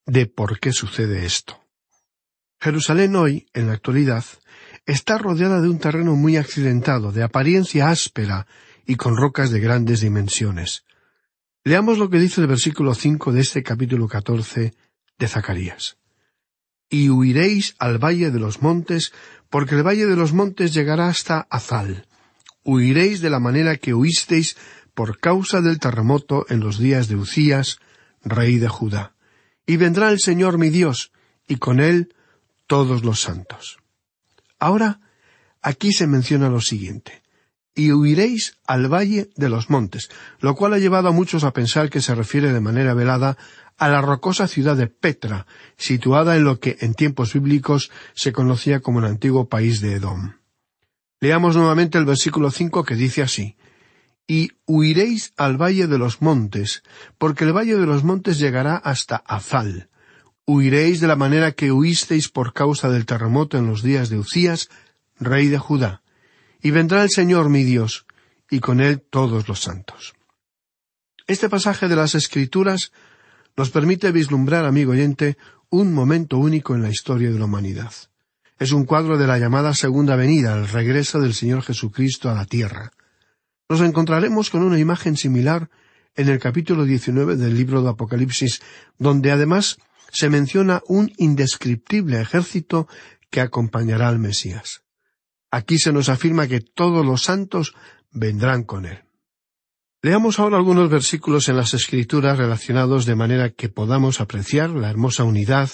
de 0.06 0.26
por 0.26 0.60
qué 0.60 0.72
sucede 0.72 1.24
esto. 1.24 1.60
Jerusalén 2.60 3.16
hoy, 3.16 3.46
en 3.52 3.66
la 3.66 3.74
actualidad, 3.74 4.24
está 4.86 5.18
rodeada 5.18 5.60
de 5.60 5.68
un 5.68 5.78
terreno 5.78 6.14
muy 6.14 6.36
accidentado, 6.36 7.12
de 7.12 7.22
apariencia 7.22 7.90
áspera 7.90 8.46
y 8.86 8.96
con 8.96 9.16
rocas 9.16 9.50
de 9.50 9.60
grandes 9.60 10.00
dimensiones. 10.00 10.84
Leamos 11.64 11.98
lo 11.98 12.08
que 12.08 12.20
dice 12.20 12.40
el 12.40 12.46
versículo 12.46 12.94
cinco 12.94 13.32
de 13.32 13.40
este 13.40 13.62
capítulo 13.62 14.06
catorce 14.06 14.74
de 15.18 15.28
Zacarías. 15.28 15.98
Y 16.88 17.08
huiréis 17.10 17.74
al 17.80 17.98
valle 17.98 18.30
de 18.30 18.38
los 18.38 18.62
montes, 18.62 19.12
porque 19.50 19.74
el 19.74 19.82
valle 19.82 20.06
de 20.06 20.14
los 20.14 20.32
montes 20.32 20.72
llegará 20.72 21.08
hasta 21.08 21.40
Azal. 21.50 22.06
Huiréis 22.62 23.20
de 23.20 23.30
la 23.30 23.40
manera 23.40 23.76
que 23.76 23.94
huisteis 23.94 24.56
por 24.96 25.20
causa 25.20 25.60
del 25.60 25.78
terremoto 25.78 26.46
en 26.48 26.60
los 26.60 26.78
días 26.78 27.06
de 27.06 27.16
Ucías, 27.16 27.80
rey 28.24 28.56
de 28.56 28.68
Judá. 28.68 29.12
Y 29.66 29.76
vendrá 29.76 30.10
el 30.10 30.18
Señor 30.18 30.56
mi 30.56 30.70
Dios, 30.70 31.12
y 31.46 31.56
con 31.56 31.80
él 31.80 32.14
todos 32.66 33.04
los 33.04 33.20
santos. 33.20 33.76
Ahora, 34.58 35.00
aquí 35.60 35.92
se 35.92 36.06
menciona 36.06 36.48
lo 36.48 36.62
siguiente 36.62 37.22
y 37.74 37.92
huiréis 37.92 38.56
al 38.66 38.90
valle 38.90 39.28
de 39.36 39.50
los 39.50 39.68
montes, 39.68 40.08
lo 40.40 40.54
cual 40.54 40.72
ha 40.72 40.78
llevado 40.78 41.08
a 41.08 41.12
muchos 41.12 41.44
a 41.44 41.52
pensar 41.52 41.90
que 41.90 42.00
se 42.00 42.14
refiere 42.14 42.54
de 42.54 42.60
manera 42.60 42.94
velada 42.94 43.36
a 43.76 43.88
la 43.88 44.00
rocosa 44.00 44.48
ciudad 44.48 44.76
de 44.76 44.86
Petra, 44.86 45.46
situada 45.76 46.36
en 46.36 46.44
lo 46.44 46.58
que 46.58 46.78
en 46.80 46.94
tiempos 46.94 47.34
bíblicos 47.34 47.90
se 48.14 48.32
conocía 48.32 48.80
como 48.80 49.00
el 49.00 49.04
antiguo 49.04 49.50
país 49.50 49.82
de 49.82 49.92
Edom. 49.92 50.36
Leamos 51.20 51.54
nuevamente 51.54 51.98
el 51.98 52.06
versículo 52.06 52.50
cinco 52.50 52.82
que 52.82 52.94
dice 52.94 53.20
así 53.22 53.56
Y 54.26 54.52
huiréis 54.66 55.32
al 55.36 55.60
valle 55.60 55.86
de 55.86 55.98
los 55.98 56.20
montes, 56.20 56.82
porque 57.18 57.44
el 57.44 57.56
valle 57.56 57.76
de 57.76 57.86
los 57.86 58.02
montes 58.02 58.38
llegará 58.38 58.76
hasta 58.76 59.16
Azal. 59.16 59.88
Huiréis 60.46 61.00
de 61.00 61.06
la 61.06 61.16
manera 61.16 61.52
que 61.52 61.72
huisteis 61.72 62.28
por 62.28 62.52
causa 62.52 62.88
del 62.88 63.06
terremoto 63.06 63.58
en 63.58 63.66
los 63.66 63.82
días 63.82 64.08
de 64.08 64.18
Ucías, 64.18 64.68
rey 65.18 65.48
de 65.48 65.58
Judá 65.58 66.02
y 66.66 66.72
vendrá 66.72 67.04
el 67.04 67.10
Señor 67.10 67.48
mi 67.48 67.62
Dios, 67.62 68.06
y 68.50 68.58
con 68.58 68.80
él 68.80 69.00
todos 69.00 69.48
los 69.48 69.60
santos. 69.60 70.14
Este 71.28 71.48
pasaje 71.48 71.86
de 71.86 71.94
las 71.94 72.16
Escrituras 72.16 72.90
nos 73.56 73.70
permite 73.70 74.10
vislumbrar, 74.10 74.64
amigo 74.64 74.90
oyente, 74.90 75.36
un 75.70 75.92
momento 75.92 76.38
único 76.38 76.74
en 76.74 76.82
la 76.82 76.90
historia 76.90 77.30
de 77.30 77.38
la 77.38 77.44
humanidad. 77.44 77.92
Es 78.58 78.72
un 78.72 78.84
cuadro 78.84 79.16
de 79.16 79.28
la 79.28 79.38
llamada 79.38 79.74
Segunda 79.74 80.16
Venida, 80.16 80.56
el 80.56 80.68
regreso 80.68 81.20
del 81.20 81.34
Señor 81.34 81.62
Jesucristo 81.62 82.30
a 82.30 82.34
la 82.34 82.46
tierra. 82.46 82.90
Nos 83.68 83.80
encontraremos 83.80 84.50
con 84.50 84.62
una 84.62 84.78
imagen 84.78 85.16
similar 85.16 85.70
en 86.14 86.28
el 86.28 86.38
capítulo 86.38 86.84
19 86.84 87.36
del 87.36 87.54
libro 87.54 87.82
de 87.82 87.90
Apocalipsis, 87.90 88.62
donde 88.98 89.32
además 89.32 89.78
se 90.12 90.30
menciona 90.30 90.82
un 90.86 91.12
indescriptible 91.18 92.20
ejército 92.20 92.86
que 93.28 93.40
acompañará 93.40 94.08
al 94.08 94.20
Mesías. 94.20 94.82
Aquí 95.50 95.78
se 95.78 95.92
nos 95.92 96.08
afirma 96.08 96.46
que 96.46 96.60
todos 96.60 97.04
los 97.04 97.24
santos 97.24 97.74
vendrán 98.12 98.62
con 98.62 98.86
él. 98.86 99.02
Leamos 100.00 100.38
ahora 100.38 100.56
algunos 100.56 100.88
versículos 100.88 101.48
en 101.48 101.56
las 101.56 101.74
Escrituras 101.74 102.38
relacionados 102.38 103.04
de 103.04 103.16
manera 103.16 103.50
que 103.50 103.68
podamos 103.68 104.20
apreciar 104.20 104.70
la 104.70 104.90
hermosa 104.90 105.24
unidad 105.24 105.70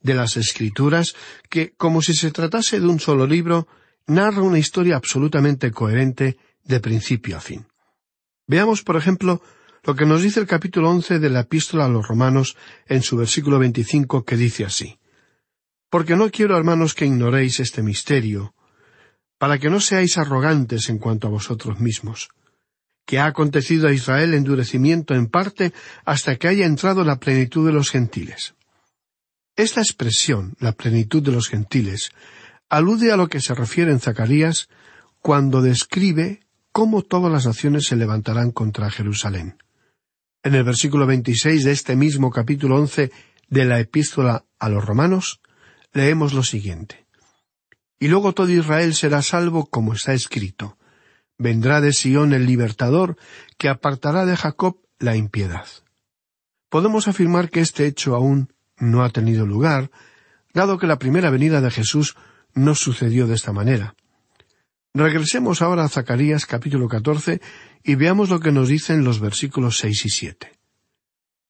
de 0.00 0.14
las 0.14 0.38
Escrituras 0.38 1.14
que, 1.50 1.74
como 1.76 2.00
si 2.00 2.14
se 2.14 2.30
tratase 2.30 2.80
de 2.80 2.86
un 2.86 3.00
solo 3.00 3.26
libro, 3.26 3.68
narra 4.06 4.42
una 4.42 4.58
historia 4.58 4.96
absolutamente 4.96 5.70
coherente 5.70 6.38
de 6.64 6.80
principio 6.80 7.36
a 7.36 7.40
fin. 7.40 7.66
Veamos, 8.46 8.82
por 8.82 8.96
ejemplo, 8.96 9.42
lo 9.84 9.94
que 9.94 10.06
nos 10.06 10.22
dice 10.22 10.40
el 10.40 10.46
capítulo 10.46 10.90
once 10.90 11.18
de 11.18 11.30
la 11.30 11.40
epístola 11.40 11.84
a 11.84 11.88
los 11.88 12.08
romanos 12.08 12.56
en 12.86 13.02
su 13.02 13.16
versículo 13.16 13.58
veinticinco 13.58 14.24
que 14.24 14.36
dice 14.36 14.64
así 14.64 14.98
Porque 15.90 16.16
no 16.16 16.30
quiero, 16.30 16.56
hermanos, 16.56 16.94
que 16.94 17.06
ignoréis 17.06 17.60
este 17.60 17.82
misterio, 17.82 18.54
para 19.38 19.58
que 19.58 19.68
no 19.68 19.80
seáis 19.80 20.16
arrogantes 20.16 20.88
en 20.88 20.98
cuanto 20.98 21.26
a 21.26 21.30
vosotros 21.30 21.80
mismos, 21.80 22.30
que 23.04 23.18
ha 23.18 23.26
acontecido 23.26 23.88
a 23.88 23.92
Israel 23.92 24.32
endurecimiento 24.32 25.14
en 25.14 25.26
parte 25.26 25.72
hasta 26.04 26.36
que 26.36 26.48
haya 26.48 26.64
entrado 26.64 27.04
la 27.04 27.20
plenitud 27.20 27.66
de 27.66 27.72
los 27.72 27.90
gentiles. 27.90 28.54
Esta 29.56 29.80
expresión, 29.80 30.56
la 30.58 30.72
plenitud 30.72 31.22
de 31.22 31.32
los 31.32 31.48
gentiles, 31.48 32.10
alude 32.68 33.12
a 33.12 33.16
lo 33.16 33.28
que 33.28 33.40
se 33.40 33.54
refiere 33.54 33.92
en 33.92 34.00
Zacarías 34.00 34.68
cuando 35.20 35.62
describe 35.62 36.40
cómo 36.74 37.02
todas 37.02 37.30
las 37.30 37.46
naciones 37.46 37.86
se 37.86 37.94
levantarán 37.94 38.50
contra 38.50 38.90
Jerusalén. 38.90 39.62
En 40.42 40.56
el 40.56 40.64
versículo 40.64 41.06
26 41.06 41.62
de 41.62 41.70
este 41.70 41.94
mismo 41.94 42.32
capítulo 42.32 42.74
once 42.74 43.12
de 43.48 43.64
la 43.64 43.78
epístola 43.78 44.44
a 44.58 44.68
los 44.68 44.84
romanos, 44.84 45.40
leemos 45.92 46.32
lo 46.32 46.42
siguiente. 46.42 47.06
Y 48.00 48.08
luego 48.08 48.34
todo 48.34 48.48
Israel 48.48 48.92
será 48.96 49.22
salvo 49.22 49.66
como 49.66 49.92
está 49.92 50.14
escrito. 50.14 50.76
Vendrá 51.38 51.80
de 51.80 51.92
Sión 51.92 52.32
el 52.32 52.44
libertador, 52.44 53.18
que 53.56 53.68
apartará 53.68 54.26
de 54.26 54.36
Jacob 54.36 54.80
la 54.98 55.14
impiedad. 55.14 55.68
Podemos 56.70 57.06
afirmar 57.06 57.50
que 57.50 57.60
este 57.60 57.86
hecho 57.86 58.16
aún 58.16 58.52
no 58.78 59.04
ha 59.04 59.10
tenido 59.10 59.46
lugar, 59.46 59.92
dado 60.52 60.76
que 60.78 60.88
la 60.88 60.98
primera 60.98 61.30
venida 61.30 61.60
de 61.60 61.70
Jesús 61.70 62.16
no 62.52 62.74
sucedió 62.74 63.28
de 63.28 63.36
esta 63.36 63.52
manera. 63.52 63.94
Regresemos 64.96 65.60
ahora 65.60 65.84
a 65.84 65.88
Zacarías 65.88 66.46
capítulo 66.46 66.86
catorce 66.86 67.40
y 67.82 67.96
veamos 67.96 68.30
lo 68.30 68.38
que 68.38 68.52
nos 68.52 68.68
dicen 68.68 69.02
los 69.02 69.18
versículos 69.18 69.78
seis 69.78 70.06
y 70.06 70.08
siete. 70.08 70.52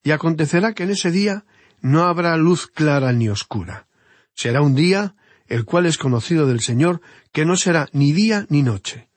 Y 0.02 0.12
acontecerá 0.12 0.72
que 0.72 0.84
en 0.84 0.90
ese 0.90 1.10
día 1.10 1.44
no 1.82 2.04
habrá 2.04 2.34
luz 2.38 2.66
clara 2.66 3.12
ni 3.12 3.28
oscura. 3.28 3.86
Será 4.32 4.62
un 4.62 4.74
día 4.74 5.14
el 5.46 5.66
cual 5.66 5.84
es 5.84 5.98
conocido 5.98 6.46
del 6.46 6.60
Señor, 6.60 7.02
que 7.32 7.44
no 7.44 7.58
será 7.58 7.90
ni 7.92 8.12
día 8.12 8.46
ni 8.48 8.62
noche. 8.62 9.10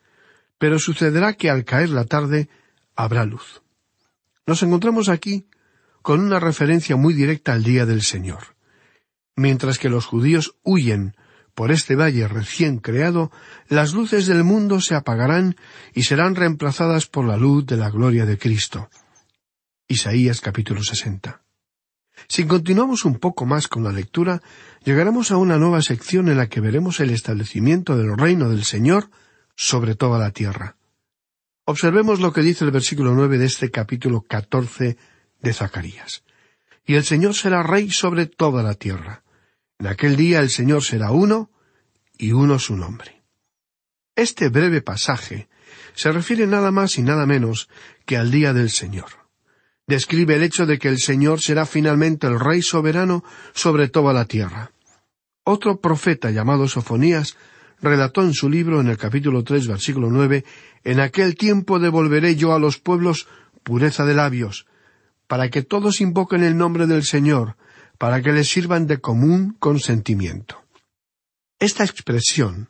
Pero 0.57 0.77
sucederá 0.77 1.35
que 1.35 1.49
al 1.49 1.63
caer 1.63 1.89
la 1.89 2.03
tarde 2.03 2.49
habrá 2.97 3.23
luz. 3.23 3.61
Nos 4.45 4.61
encontramos 4.61 5.07
aquí 5.07 5.47
con 6.01 6.19
una 6.19 6.41
referencia 6.41 6.97
muy 6.97 7.13
directa 7.13 7.53
al 7.53 7.63
día 7.63 7.85
del 7.85 8.01
Señor. 8.01 8.57
Mientras 9.37 9.79
que 9.79 9.87
los 9.87 10.05
judíos 10.05 10.55
huyen 10.63 11.15
por 11.57 11.71
este 11.71 11.95
valle 11.95 12.27
recién 12.27 12.77
creado, 12.77 13.31
las 13.67 13.93
luces 13.93 14.27
del 14.27 14.43
mundo 14.43 14.79
se 14.79 14.93
apagarán 14.93 15.55
y 15.91 16.03
serán 16.03 16.35
reemplazadas 16.35 17.07
por 17.07 17.25
la 17.25 17.35
luz 17.35 17.65
de 17.65 17.77
la 17.77 17.89
gloria 17.89 18.27
de 18.27 18.37
Cristo. 18.37 18.91
Isaías 19.87 20.39
capítulo 20.39 20.83
60. 20.83 21.41
Si 22.27 22.45
continuamos 22.45 23.05
un 23.05 23.15
poco 23.15 23.47
más 23.47 23.67
con 23.67 23.83
la 23.83 23.91
lectura, 23.91 24.43
llegaremos 24.83 25.31
a 25.31 25.37
una 25.37 25.57
nueva 25.57 25.81
sección 25.81 26.29
en 26.29 26.37
la 26.37 26.47
que 26.47 26.61
veremos 26.61 26.99
el 26.99 27.09
establecimiento 27.09 27.97
del 27.97 28.15
reino 28.15 28.49
del 28.49 28.63
Señor 28.63 29.09
sobre 29.55 29.95
toda 29.95 30.19
la 30.19 30.29
tierra. 30.29 30.75
Observemos 31.65 32.19
lo 32.19 32.33
que 32.33 32.41
dice 32.41 32.65
el 32.65 32.71
versículo 32.71 33.15
nueve 33.15 33.39
de 33.39 33.45
este 33.45 33.71
capítulo 33.71 34.21
catorce 34.21 34.97
de 35.41 35.53
Zacarías. 35.53 36.23
Y 36.85 36.93
el 36.93 37.03
Señor 37.03 37.33
será 37.33 37.63
rey 37.63 37.89
sobre 37.89 38.27
toda 38.27 38.61
la 38.61 38.75
tierra. 38.75 39.23
En 39.79 39.87
aquel 39.87 40.15
día 40.15 40.39
el 40.39 40.49
Señor 40.49 40.83
será 40.83 41.11
uno, 41.11 41.51
y 42.17 42.31
uno 42.31 42.57
su 42.57 42.75
nombre. 42.75 43.21
Este 44.15 44.49
breve 44.49 44.81
pasaje 44.81 45.49
se 45.93 46.11
refiere 46.11 46.47
nada 46.47 46.71
más 46.71 46.97
y 46.97 47.03
nada 47.03 47.25
menos 47.25 47.69
que 48.05 48.17
al 48.17 48.31
día 48.31 48.53
del 48.53 48.71
Señor 48.71 49.27
describe 49.87 50.35
el 50.35 50.43
hecho 50.43 50.65
de 50.65 50.77
que 50.77 50.89
el 50.89 50.99
Señor 50.99 51.39
será 51.39 51.65
finalmente 51.65 52.27
el 52.27 52.39
Rey 52.39 52.61
soberano 52.61 53.23
sobre 53.53 53.87
toda 53.87 54.13
la 54.13 54.25
tierra. 54.25 54.71
Otro 55.43 55.79
profeta 55.79 56.29
llamado 56.29 56.67
Sofonías 56.67 57.37
relató 57.81 58.21
en 58.21 58.33
su 58.33 58.49
libro 58.49 58.81
en 58.81 58.87
el 58.89 58.97
capítulo 58.97 59.43
tres 59.43 59.65
versículo 59.67 60.09
nueve 60.11 60.43
En 60.83 60.99
aquel 60.99 61.35
tiempo 61.35 61.79
devolveré 61.79 62.35
yo 62.35 62.53
a 62.53 62.59
los 62.59 62.79
pueblos 62.79 63.27
pureza 63.63 64.05
de 64.05 64.13
labios, 64.13 64.65
para 65.27 65.49
que 65.49 65.61
todos 65.61 66.01
invoquen 66.01 66.43
el 66.43 66.57
nombre 66.57 66.85
del 66.85 67.03
Señor, 67.03 67.55
para 67.97 68.21
que 68.21 68.31
les 68.31 68.49
sirvan 68.49 68.87
de 68.87 68.99
común 68.99 69.55
consentimiento. 69.59 70.63
Esta 71.59 71.83
expresión 71.83 72.69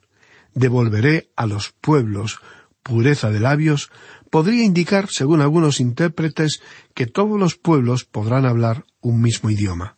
devolveré 0.54 1.30
a 1.36 1.46
los 1.46 1.72
pueblos 1.72 2.40
pureza 2.88 3.30
de 3.30 3.42
labios 3.42 3.92
podría 4.32 4.64
indicar, 4.64 5.10
según 5.10 5.42
algunos 5.42 5.80
intérpretes, 5.80 6.62
que 6.94 7.06
todos 7.06 7.38
los 7.38 7.56
pueblos 7.56 8.06
podrán 8.06 8.46
hablar 8.46 8.86
un 9.02 9.22
mismo 9.22 9.50
idioma. 9.50 9.97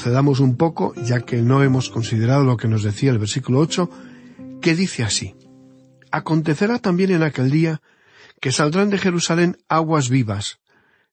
Retrocedamos 0.00 0.40
un 0.40 0.56
poco, 0.56 0.94
ya 0.94 1.20
que 1.20 1.42
no 1.42 1.62
hemos 1.62 1.90
considerado 1.90 2.42
lo 2.42 2.56
que 2.56 2.68
nos 2.68 2.82
decía 2.82 3.10
el 3.10 3.18
versículo 3.18 3.58
ocho, 3.58 3.90
que 4.62 4.74
dice 4.74 5.04
así 5.04 5.34
Acontecerá 6.10 6.78
también 6.78 7.10
en 7.10 7.22
aquel 7.22 7.50
día 7.50 7.82
que 8.40 8.50
saldrán 8.50 8.88
de 8.88 8.96
Jerusalén 8.96 9.58
aguas 9.68 10.08
vivas, 10.08 10.60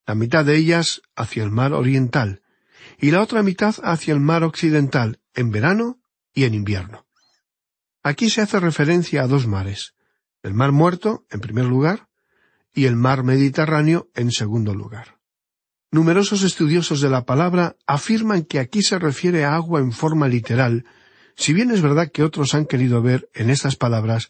la 0.05 0.15
mitad 0.15 0.45
de 0.45 0.55
ellas 0.55 1.01
hacia 1.17 1.43
el 1.43 1.51
mar 1.51 1.73
oriental, 1.73 2.41
y 2.97 3.11
la 3.11 3.21
otra 3.21 3.43
mitad 3.43 3.75
hacia 3.83 4.13
el 4.13 4.21
mar 4.21 4.45
occidental, 4.45 5.19
en 5.33 5.51
verano 5.51 5.99
y 6.33 6.45
en 6.45 6.53
invierno. 6.53 7.05
Aquí 8.03 8.29
se 8.29 8.39
hace 8.39 8.57
referencia 8.61 9.23
a 9.23 9.27
dos 9.27 9.47
mares, 9.47 9.95
el 10.43 10.53
mar 10.53 10.71
muerto, 10.71 11.25
en 11.29 11.41
primer 11.41 11.65
lugar, 11.65 12.07
y 12.73 12.85
el 12.85 12.95
mar 12.95 13.25
Mediterráneo, 13.25 14.07
en 14.15 14.31
segundo 14.31 14.73
lugar. 14.73 15.16
Numerosos 15.89 16.43
estudiosos 16.43 16.99
de 16.99 17.09
la 17.09 17.25
palabra 17.25 17.77
afirman 17.87 18.43
que 18.43 18.59
aquí 18.59 18.81
se 18.81 18.99
refiere 18.99 19.45
a 19.45 19.55
agua 19.55 19.79
en 19.79 19.93
forma 19.93 20.27
literal, 20.27 20.85
si 21.35 21.53
bien 21.53 21.71
es 21.71 21.81
verdad 21.81 22.11
que 22.11 22.23
otros 22.23 22.53
han 22.53 22.65
querido 22.65 23.01
ver 23.01 23.29
en 23.33 23.49
estas 23.49 23.77
palabras 23.77 24.29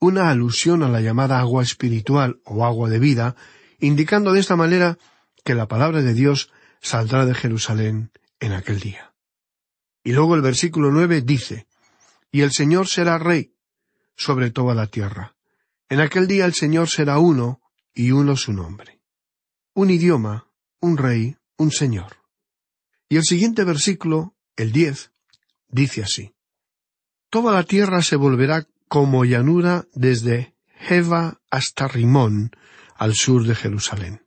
una 0.00 0.30
alusión 0.30 0.82
a 0.82 0.88
la 0.88 1.00
llamada 1.00 1.38
agua 1.38 1.62
espiritual 1.62 2.40
o 2.44 2.64
agua 2.64 2.90
de 2.90 2.98
vida, 2.98 3.36
indicando 3.78 4.32
de 4.32 4.40
esta 4.40 4.56
manera 4.56 4.98
que 5.44 5.54
la 5.54 5.68
palabra 5.68 6.02
de 6.02 6.12
Dios 6.12 6.50
saldrá 6.80 7.24
de 7.24 7.34
Jerusalén 7.34 8.10
en 8.40 8.52
aquel 8.52 8.80
día. 8.80 9.14
Y 10.02 10.12
luego 10.12 10.34
el 10.34 10.42
versículo 10.42 10.90
nueve 10.90 11.22
dice, 11.22 11.66
Y 12.32 12.42
el 12.42 12.52
Señor 12.52 12.88
será 12.88 13.18
rey 13.18 13.54
sobre 14.16 14.50
toda 14.50 14.74
la 14.74 14.88
tierra. 14.88 15.36
En 15.88 16.00
aquel 16.00 16.26
día 16.26 16.46
el 16.46 16.54
Señor 16.54 16.88
será 16.88 17.18
uno 17.18 17.60
y 17.94 18.10
uno 18.10 18.36
su 18.36 18.52
nombre. 18.52 19.00
Un 19.72 19.90
idioma, 19.90 20.45
un 20.86 20.96
rey, 20.96 21.36
un 21.56 21.70
señor. 21.70 22.16
Y 23.08 23.16
el 23.16 23.24
siguiente 23.24 23.64
versículo, 23.64 24.34
el 24.56 24.72
diez, 24.72 25.10
dice 25.68 26.02
así. 26.02 26.34
Toda 27.28 27.52
la 27.52 27.64
tierra 27.64 28.02
se 28.02 28.16
volverá 28.16 28.66
como 28.88 29.24
llanura 29.24 29.86
desde 29.92 30.54
Jeva 30.78 31.40
hasta 31.50 31.88
Rimón, 31.88 32.52
al 32.94 33.14
sur 33.14 33.44
de 33.44 33.54
Jerusalén. 33.54 34.26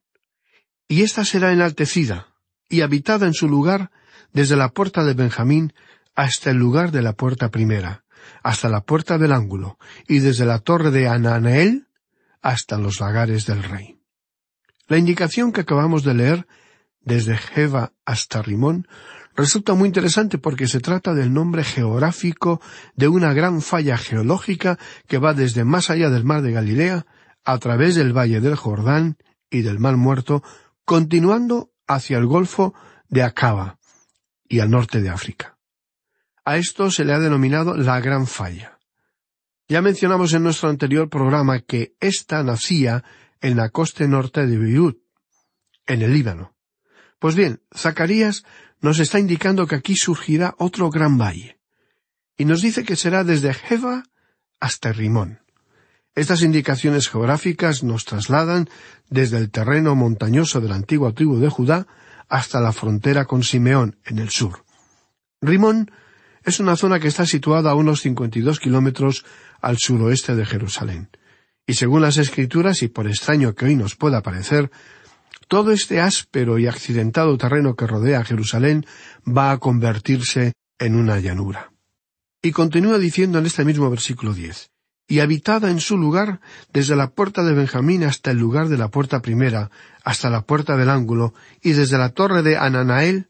Y 0.88 1.04
ésta 1.04 1.24
será 1.24 1.52
enaltecida 1.52 2.36
y 2.68 2.82
habitada 2.82 3.26
en 3.26 3.34
su 3.34 3.48
lugar 3.48 3.92
desde 4.34 4.56
la 4.56 4.70
puerta 4.70 5.04
de 5.04 5.14
Benjamín 5.14 5.74
hasta 6.14 6.52
el 6.52 6.58
lugar 6.58 6.92
de 6.92 7.02
la 7.02 7.14
puerta 7.14 7.50
primera, 7.50 8.04
hasta 8.44 8.70
la 8.70 8.82
puerta 8.82 9.18
del 9.18 9.32
ángulo, 9.32 9.80
y 10.08 10.20
desde 10.20 10.46
la 10.46 10.60
torre 10.60 10.92
de 10.92 11.08
Ananael 11.08 11.88
hasta 12.42 12.78
los 12.78 13.00
lagares 13.00 13.46
del 13.46 13.64
rey. 13.64 13.99
La 14.90 14.98
indicación 14.98 15.52
que 15.52 15.62
acabamos 15.62 16.04
de 16.04 16.16
leer, 16.16 16.48
desde 17.00 17.38
Jeva 17.38 17.94
hasta 18.06 18.42
Rimón, 18.42 18.88
resulta 19.36 19.76
muy 19.76 19.86
interesante 19.86 20.40
porque 20.40 20.68
se 20.68 20.80
trata 20.80 21.14
del 21.14 21.32
nombre 21.32 21.64
geográfico 21.64 22.60
de 22.96 23.08
una 23.08 23.32
gran 23.34 23.62
falla 23.62 23.98
geológica 24.00 24.80
que 25.08 25.20
va 25.20 25.36
desde 25.36 25.64
más 25.64 25.92
allá 25.92 26.10
del 26.10 26.26
mar 26.26 26.42
de 26.42 26.54
Galilea, 26.54 27.06
a 27.46 27.58
través 27.60 27.94
del 27.94 28.18
valle 28.18 28.42
del 28.42 28.56
Jordán 28.56 29.18
y 29.52 29.62
del 29.62 29.78
mar 29.78 29.96
muerto, 29.96 30.42
continuando 30.86 31.72
hacia 31.88 32.18
el 32.18 32.26
golfo 32.26 32.74
de 33.10 33.22
Acaba 33.22 33.78
y 34.48 34.60
al 34.60 34.72
norte 34.72 35.02
de 35.02 35.10
África. 35.10 35.60
A 36.46 36.58
esto 36.58 36.90
se 36.90 37.06
le 37.06 37.14
ha 37.14 37.20
denominado 37.20 37.78
la 37.78 38.00
Gran 38.02 38.26
Falla. 38.26 38.80
Ya 39.68 39.84
mencionamos 39.84 40.34
en 40.34 40.42
nuestro 40.42 40.68
anterior 40.68 41.10
programa 41.10 41.60
que 41.60 41.94
ésta 42.00 42.44
nacía 42.44 43.04
en 43.42 43.58
la 43.58 43.70
costa 43.70 44.08
norte 44.08 44.46
de 44.46 44.58
Beirut, 44.58 45.00
en 45.86 46.02
el 46.02 46.14
Líbano. 46.14 46.56
Pues 47.20 47.36
bien, 47.36 47.62
Zacarías 47.76 48.44
nos 48.82 49.00
está 49.00 49.20
indicando 49.20 49.68
que 49.68 49.76
aquí 49.76 49.96
surgirá 49.96 50.56
otro 50.58 50.90
gran 50.90 51.18
valle, 51.18 51.60
y 52.38 52.46
nos 52.46 52.62
dice 52.62 52.84
que 52.84 52.96
será 52.96 53.24
desde 53.24 53.54
Jeva 53.54 54.04
hasta 54.60 54.94
Rimón. 54.94 55.42
Estas 56.16 56.42
indicaciones 56.42 57.10
geográficas 57.10 57.84
nos 57.84 58.06
trasladan 58.06 58.70
desde 59.10 59.38
el 59.38 59.52
terreno 59.52 59.96
montañoso 59.96 60.60
de 60.60 60.70
la 60.70 60.76
antigua 60.76 61.14
tribu 61.14 61.38
de 61.40 61.50
Judá 61.50 61.88
hasta 62.28 62.60
la 62.60 62.72
frontera 62.72 63.26
con 63.26 63.44
Simeón, 63.44 63.98
en 64.06 64.20
el 64.20 64.30
sur. 64.30 64.66
Rimón 65.42 65.92
es 66.44 66.60
una 66.60 66.76
zona 66.76 67.00
que 67.00 67.08
está 67.08 67.26
situada 67.26 67.72
a 67.72 67.76
unos 67.76 68.02
52 68.02 68.60
kilómetros 68.60 69.26
al 69.62 69.78
suroeste 69.78 70.36
de 70.36 70.46
Jerusalén. 70.46 71.10
Y 71.70 71.76
según 71.76 72.02
las 72.02 72.18
escrituras, 72.18 72.82
y 72.82 72.88
por 72.88 73.08
extraño 73.08 73.54
que 73.54 73.66
hoy 73.66 73.76
nos 73.76 73.96
pueda 73.96 74.24
parecer, 74.24 74.72
todo 75.48 75.72
este 75.72 76.02
áspero 76.02 76.58
y 76.58 76.66
accidentado 76.66 77.38
terreno 77.38 77.76
que 77.76 77.86
rodea 77.86 78.26
Jerusalén 78.26 78.88
va 79.24 79.52
a 79.52 79.60
convertirse 79.60 80.54
en 80.80 80.96
una 80.96 81.20
llanura. 81.20 81.72
Y 82.42 82.54
continúa 82.54 82.98
diciendo 82.98 83.38
en 83.38 83.46
este 83.46 83.66
mismo 83.66 83.88
versículo 83.88 84.34
diez 84.34 84.72
y 85.08 85.20
habitada 85.20 85.70
en 85.70 85.80
su 85.80 85.96
lugar 85.96 86.42
desde 86.74 86.96
la 86.96 87.12
puerta 87.12 87.44
de 87.44 87.54
Benjamín 87.54 88.04
hasta 88.04 88.32
el 88.32 88.40
lugar 88.40 88.68
de 88.68 88.78
la 88.80 88.88
puerta 88.88 89.22
primera, 89.22 89.70
hasta 90.04 90.32
la 90.32 90.48
puerta 90.48 90.76
del 90.76 90.90
ángulo, 90.90 91.36
y 91.62 91.74
desde 91.74 92.00
la 92.00 92.10
torre 92.10 92.42
de 92.42 92.58
Ananael 92.58 93.28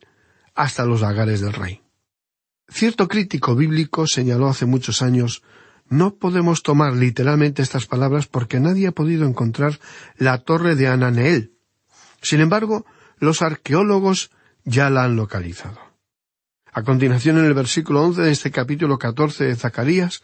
hasta 0.56 0.86
los 0.86 1.02
lagares 1.02 1.42
del 1.42 1.52
rey. 1.52 1.82
Cierto 2.70 3.10
crítico 3.10 3.54
bíblico 3.58 4.08
señaló 4.08 4.48
hace 4.48 4.66
muchos 4.66 5.02
años 5.02 5.44
no 5.90 6.16
podemos 6.16 6.64
tomar 6.64 6.94
literalmente 6.94 7.62
estas 7.62 7.86
palabras 7.86 8.28
porque 8.28 8.60
nadie 8.60 8.88
ha 8.88 8.92
podido 8.92 9.26
encontrar 9.26 9.80
la 10.18 10.38
torre 10.40 10.76
de 10.76 10.88
Ananael. 10.88 11.54
Sin 12.22 12.42
embargo, 12.42 12.86
los 13.18 13.42
arqueólogos 13.42 14.32
ya 14.64 14.90
la 14.90 15.04
han 15.04 15.16
localizado. 15.16 15.80
A 16.72 16.84
continuación, 16.84 17.38
en 17.40 17.46
el 17.46 17.54
versículo 17.54 18.04
once 18.04 18.22
de 18.22 18.32
este 18.32 18.52
capítulo 18.52 18.98
catorce 18.98 19.46
de 19.46 19.56
Zacarías, 19.56 20.22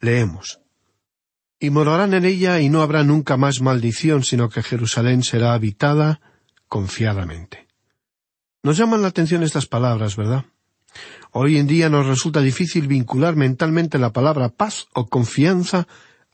leemos 0.00 0.62
y 1.62 1.70
morarán 1.70 2.12
en 2.12 2.24
ella 2.24 2.58
y 2.58 2.68
no 2.68 2.82
habrá 2.82 3.04
nunca 3.04 3.36
más 3.36 3.60
maldición, 3.60 4.24
sino 4.24 4.48
que 4.48 4.64
Jerusalén 4.64 5.22
será 5.22 5.54
habitada 5.54 6.20
confiadamente. 6.66 7.68
Nos 8.64 8.76
llaman 8.76 9.00
la 9.00 9.08
atención 9.08 9.44
estas 9.44 9.66
palabras, 9.66 10.16
¿verdad? 10.16 10.44
Hoy 11.30 11.58
en 11.58 11.66
día 11.66 11.88
nos 11.88 12.06
resulta 12.06 12.40
difícil 12.40 12.86
vincular 12.86 13.36
mentalmente 13.36 13.98
la 13.98 14.12
palabra 14.12 14.50
paz 14.50 14.88
o 14.92 15.06
confianza 15.06 15.86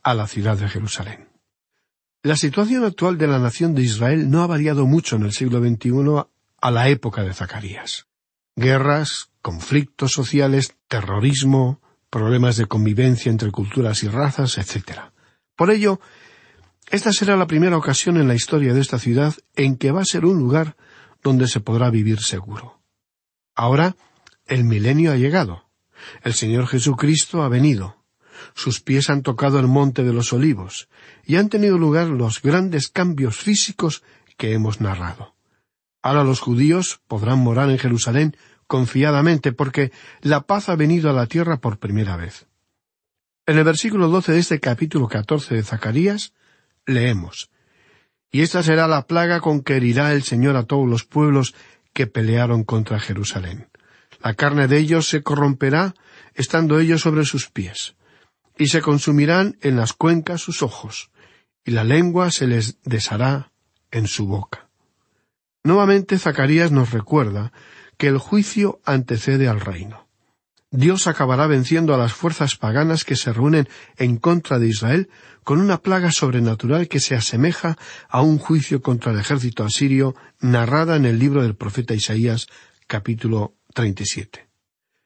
a 0.03 0.13
la 0.13 0.27
ciudad 0.27 0.57
de 0.57 0.67
Jerusalén. 0.67 1.29
La 2.21 2.35
situación 2.35 2.83
actual 2.83 3.17
de 3.17 3.27
la 3.27 3.39
nación 3.39 3.73
de 3.75 3.81
Israel 3.81 4.29
no 4.29 4.41
ha 4.41 4.47
variado 4.47 4.85
mucho 4.85 5.15
en 5.15 5.23
el 5.23 5.31
siglo 5.31 5.59
XXI 5.59 6.25
a 6.61 6.71
la 6.71 6.89
época 6.89 7.23
de 7.23 7.33
Zacarías. 7.33 8.07
Guerras, 8.57 9.29
conflictos 9.41 10.11
sociales, 10.11 10.75
terrorismo, 10.89 11.79
problemas 12.09 12.57
de 12.57 12.65
convivencia 12.65 13.29
entre 13.29 13.51
culturas 13.51 14.03
y 14.03 14.09
razas, 14.09 14.57
etc. 14.57 14.99
Por 15.55 15.71
ello, 15.71 16.01
esta 16.89 17.13
será 17.13 17.37
la 17.37 17.47
primera 17.47 17.77
ocasión 17.77 18.17
en 18.17 18.27
la 18.27 18.35
historia 18.35 18.73
de 18.73 18.81
esta 18.81 18.99
ciudad 18.99 19.33
en 19.55 19.77
que 19.77 19.91
va 19.91 20.01
a 20.01 20.05
ser 20.05 20.25
un 20.25 20.39
lugar 20.39 20.75
donde 21.23 21.47
se 21.47 21.59
podrá 21.59 21.89
vivir 21.89 22.19
seguro. 22.19 22.81
Ahora, 23.55 23.95
el 24.49 24.63
milenio 24.63 25.11
ha 25.11 25.15
llegado. 25.15 25.69
El 26.23 26.33
Señor 26.33 26.67
Jesucristo 26.67 27.43
ha 27.43 27.49
venido. 27.49 27.95
Sus 28.55 28.81
pies 28.81 29.09
han 29.09 29.21
tocado 29.21 29.59
el 29.59 29.67
monte 29.67 30.03
de 30.03 30.13
los 30.13 30.33
olivos, 30.33 30.89
y 31.25 31.35
han 31.35 31.49
tenido 31.49 31.77
lugar 31.77 32.07
los 32.07 32.41
grandes 32.41 32.87
cambios 32.87 33.37
físicos 33.37 34.03
que 34.37 34.53
hemos 34.53 34.81
narrado. 34.81 35.35
Ahora 36.01 36.23
los 36.23 36.39
judíos 36.39 37.01
podrán 37.07 37.39
morar 37.39 37.69
en 37.69 37.77
Jerusalén 37.77 38.35
confiadamente 38.67 39.51
porque 39.51 39.91
la 40.21 40.41
paz 40.41 40.69
ha 40.69 40.75
venido 40.75 41.09
a 41.09 41.13
la 41.13 41.27
tierra 41.27 41.57
por 41.57 41.79
primera 41.79 42.15
vez. 42.15 42.47
En 43.45 43.57
el 43.57 43.63
versículo 43.63 44.07
doce 44.09 44.31
de 44.31 44.39
este 44.39 44.59
capítulo 44.59 45.07
catorce 45.07 45.55
de 45.55 45.63
Zacarías 45.63 46.33
leemos 46.85 47.49
Y 48.31 48.41
esta 48.41 48.63
será 48.63 48.87
la 48.87 49.07
plaga 49.07 49.41
con 49.41 49.61
que 49.61 49.77
herirá 49.77 50.13
el 50.13 50.23
Señor 50.23 50.55
a 50.55 50.63
todos 50.63 50.87
los 50.87 51.03
pueblos 51.03 51.55
que 51.93 52.07
pelearon 52.07 52.63
contra 52.63 52.99
Jerusalén. 52.99 53.67
La 54.21 54.33
carne 54.33 54.67
de 54.67 54.77
ellos 54.77 55.07
se 55.07 55.23
corromperá, 55.23 55.95
estando 56.33 56.79
ellos 56.79 57.01
sobre 57.01 57.25
sus 57.25 57.49
pies, 57.49 57.95
y 58.57 58.67
se 58.67 58.81
consumirán 58.81 59.57
en 59.61 59.77
las 59.77 59.93
cuencas 59.93 60.41
sus 60.41 60.61
ojos, 60.61 61.11
y 61.63 61.71
la 61.71 61.83
lengua 61.83 62.31
se 62.31 62.47
les 62.47 62.77
deshará 62.83 63.51
en 63.91 64.07
su 64.07 64.27
boca. 64.27 64.69
Nuevamente 65.63 66.17
Zacarías 66.17 66.71
nos 66.71 66.91
recuerda 66.91 67.51
que 67.97 68.07
el 68.07 68.17
juicio 68.17 68.79
antecede 68.85 69.47
al 69.47 69.59
reino. 69.59 70.07
Dios 70.71 71.07
acabará 71.07 71.47
venciendo 71.47 71.95
a 71.95 71.97
las 71.97 72.13
fuerzas 72.13 72.55
paganas 72.55 73.03
que 73.03 73.15
se 73.15 73.33
reúnen 73.33 73.67
en 73.97 74.17
contra 74.17 74.59
de 74.59 74.67
Israel 74.67 75.09
con 75.43 75.59
una 75.59 75.81
plaga 75.81 76.11
sobrenatural 76.11 76.87
que 76.87 76.99
se 76.99 77.15
asemeja 77.15 77.75
a 78.07 78.21
un 78.21 78.37
juicio 78.37 78.81
contra 78.81 79.11
el 79.11 79.19
ejército 79.19 79.63
asirio 79.63 80.15
narrada 80.39 80.95
en 80.95 81.05
el 81.05 81.17
libro 81.17 81.41
del 81.41 81.55
profeta 81.55 81.95
Isaías 81.95 82.47
capítulo 82.85 83.55
37. 83.73 84.47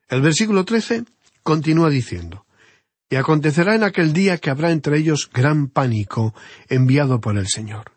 El 0.09 0.21
versículo 0.21 0.65
13 0.65 1.05
continúa 1.43 1.89
diciendo, 1.89 2.45
Y 3.09 3.15
acontecerá 3.15 3.75
en 3.75 3.83
aquel 3.83 4.13
día 4.13 4.37
que 4.37 4.49
habrá 4.49 4.71
entre 4.71 4.97
ellos 4.97 5.29
gran 5.31 5.67
pánico 5.67 6.33
enviado 6.69 7.19
por 7.21 7.37
el 7.37 7.47
Señor, 7.47 7.91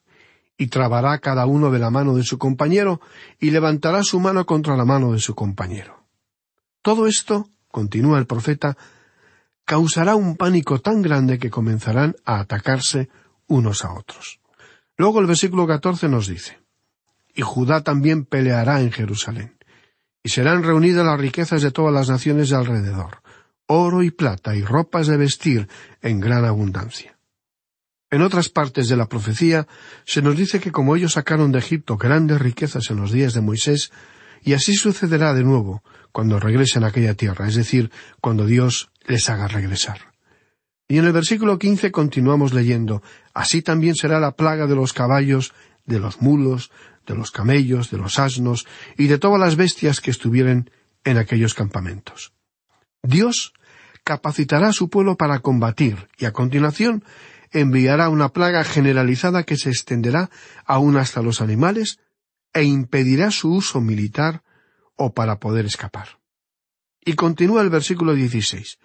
y 0.58 0.68
trabará 0.68 1.18
cada 1.18 1.46
uno 1.46 1.70
de 1.70 1.78
la 1.78 1.90
mano 1.90 2.14
de 2.14 2.22
su 2.22 2.38
compañero, 2.38 3.00
y 3.38 3.50
levantará 3.50 4.02
su 4.02 4.20
mano 4.20 4.46
contra 4.46 4.76
la 4.76 4.84
mano 4.84 5.12
de 5.12 5.18
su 5.18 5.34
compañero. 5.34 6.04
Todo 6.82 7.06
esto 7.06 7.48
continúa 7.70 8.18
el 8.18 8.26
profeta, 8.26 8.76
causará 9.64 10.14
un 10.14 10.36
pánico 10.36 10.80
tan 10.80 11.02
grande 11.02 11.38
que 11.38 11.50
comenzarán 11.50 12.16
a 12.24 12.40
atacarse 12.40 13.08
unos 13.48 13.84
a 13.84 13.92
otros. 13.92 14.40
Luego 14.96 15.20
el 15.20 15.26
versículo 15.26 15.66
catorce 15.66 16.08
nos 16.08 16.26
dice, 16.28 16.58
Y 17.34 17.42
Judá 17.42 17.82
también 17.82 18.24
peleará 18.24 18.80
en 18.80 18.92
Jerusalén, 18.92 19.55
y 20.26 20.28
serán 20.28 20.64
reunidas 20.64 21.06
las 21.06 21.20
riquezas 21.20 21.62
de 21.62 21.70
todas 21.70 21.94
las 21.94 22.08
naciones 22.08 22.48
de 22.48 22.56
alrededor, 22.56 23.22
oro 23.66 24.02
y 24.02 24.10
plata 24.10 24.56
y 24.56 24.62
ropas 24.62 25.06
de 25.06 25.16
vestir 25.16 25.68
en 26.02 26.18
gran 26.18 26.44
abundancia. 26.44 27.16
En 28.10 28.22
otras 28.22 28.48
partes 28.48 28.88
de 28.88 28.96
la 28.96 29.08
profecía 29.08 29.68
se 30.04 30.22
nos 30.22 30.36
dice 30.36 30.58
que 30.58 30.72
como 30.72 30.96
ellos 30.96 31.12
sacaron 31.12 31.52
de 31.52 31.60
Egipto 31.60 31.96
grandes 31.96 32.40
riquezas 32.40 32.90
en 32.90 32.96
los 32.96 33.12
días 33.12 33.34
de 33.34 33.40
Moisés, 33.40 33.92
y 34.42 34.54
así 34.54 34.74
sucederá 34.74 35.32
de 35.32 35.44
nuevo 35.44 35.84
cuando 36.10 36.40
regresen 36.40 36.82
a 36.82 36.88
aquella 36.88 37.14
tierra, 37.14 37.46
es 37.46 37.54
decir, 37.54 37.92
cuando 38.20 38.46
Dios 38.46 38.90
les 39.06 39.30
haga 39.30 39.46
regresar. 39.46 40.12
Y 40.88 40.98
en 40.98 41.04
el 41.04 41.12
versículo 41.12 41.56
quince 41.56 41.92
continuamos 41.92 42.52
leyendo 42.52 43.00
Así 43.32 43.62
también 43.62 43.94
será 43.94 44.18
la 44.18 44.32
plaga 44.32 44.66
de 44.66 44.74
los 44.74 44.92
caballos, 44.92 45.52
de 45.84 46.00
los 46.00 46.20
mulos, 46.20 46.72
de 47.06 47.14
los 47.14 47.30
camellos, 47.30 47.90
de 47.90 47.98
los 47.98 48.18
asnos 48.18 48.66
y 48.96 49.06
de 49.06 49.18
todas 49.18 49.40
las 49.40 49.56
bestias 49.56 50.00
que 50.00 50.10
estuvieren 50.10 50.70
en 51.04 51.18
aquellos 51.18 51.54
campamentos. 51.54 52.32
Dios 53.02 53.52
capacitará 54.04 54.68
a 54.68 54.72
su 54.72 54.90
pueblo 54.90 55.16
para 55.16 55.40
combatir 55.40 56.08
y 56.18 56.24
a 56.24 56.32
continuación 56.32 57.04
enviará 57.52 58.08
una 58.08 58.30
plaga 58.30 58.64
generalizada 58.64 59.44
que 59.44 59.56
se 59.56 59.70
extenderá 59.70 60.30
aún 60.64 60.96
hasta 60.96 61.22
los 61.22 61.40
animales 61.40 61.98
e 62.52 62.64
impedirá 62.64 63.30
su 63.30 63.52
uso 63.52 63.80
militar 63.80 64.42
o 64.96 65.12
para 65.12 65.38
poder 65.38 65.66
escapar. 65.66 66.18
Y 67.04 67.14
continúa 67.14 67.62
el 67.62 67.70
versículo 67.70 68.14
16. 68.14 68.78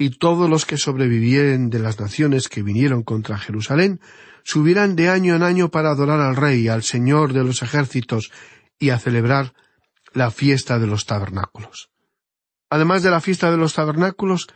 Y 0.00 0.08
todos 0.08 0.48
los 0.48 0.64
que 0.64 0.78
sobrevivieren 0.78 1.68
de 1.68 1.78
las 1.78 2.00
naciones 2.00 2.48
que 2.48 2.62
vinieron 2.62 3.02
contra 3.02 3.36
Jerusalén 3.36 4.00
subirán 4.44 4.96
de 4.96 5.10
año 5.10 5.36
en 5.36 5.42
año 5.42 5.70
para 5.70 5.90
adorar 5.90 6.20
al 6.20 6.36
Rey, 6.36 6.68
al 6.68 6.82
Señor 6.82 7.34
de 7.34 7.44
los 7.44 7.60
ejércitos, 7.60 8.32
y 8.78 8.88
a 8.88 8.98
celebrar 8.98 9.52
la 10.14 10.30
fiesta 10.30 10.78
de 10.78 10.86
los 10.86 11.04
tabernáculos. 11.04 11.90
Además 12.70 13.02
de 13.02 13.10
la 13.10 13.20
fiesta 13.20 13.50
de 13.50 13.58
los 13.58 13.74
tabernáculos, 13.74 14.46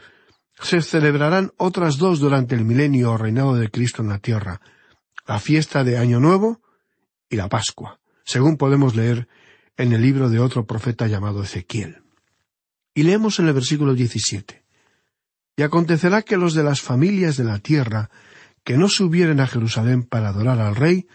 se 0.62 0.80
celebrarán 0.80 1.52
otras 1.59 1.98
dos 1.98 2.20
durante 2.20 2.54
el 2.54 2.64
milenio 2.64 3.12
o 3.12 3.18
reinado 3.18 3.54
de 3.54 3.70
Cristo 3.70 4.00
en 4.00 4.09
la 4.09 4.20
tierra, 4.20 4.62
la 5.26 5.40
fiesta 5.40 5.85
de 5.85 5.98
Año 5.98 6.20
Nuevo 6.20 6.62
y 7.28 7.37
la 7.37 7.50
Pascua, 7.50 8.00
según 8.24 8.57
podemos 8.57 8.96
leer 8.96 9.28
en 9.76 9.92
el 9.92 10.00
libro 10.00 10.30
de 10.30 10.38
otro 10.38 10.66
profeta 10.66 11.07
llamado 11.07 11.42
Ezequiel. 11.42 12.02
Y 12.94 13.02
leemos 13.02 13.40
en 13.40 13.48
el 13.48 13.52
versículo 13.52 13.92
17. 13.92 14.63
Y 15.56 15.62
acontecerá 15.62 16.22
que 16.22 16.36
los 16.36 16.54
de 16.54 16.64
las 16.64 16.80
familias 16.80 17.36
de 17.36 17.44
la 17.44 17.58
tierra 17.58 18.10
que 18.64 18.76
no 18.76 18.88
subieren 18.88 19.40
a 19.40 19.46
Jerusalén 19.46 20.02
para 20.02 20.30
adorar 20.30 20.60
al 20.60 20.74
Rey, 20.74 21.06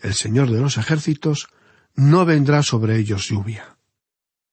el 0.00 0.14
Señor 0.14 0.50
de 0.50 0.60
los 0.60 0.76
ejércitos, 0.76 1.48
no 1.94 2.24
vendrá 2.24 2.62
sobre 2.62 2.98
ellos 2.98 3.28
lluvia. 3.28 3.76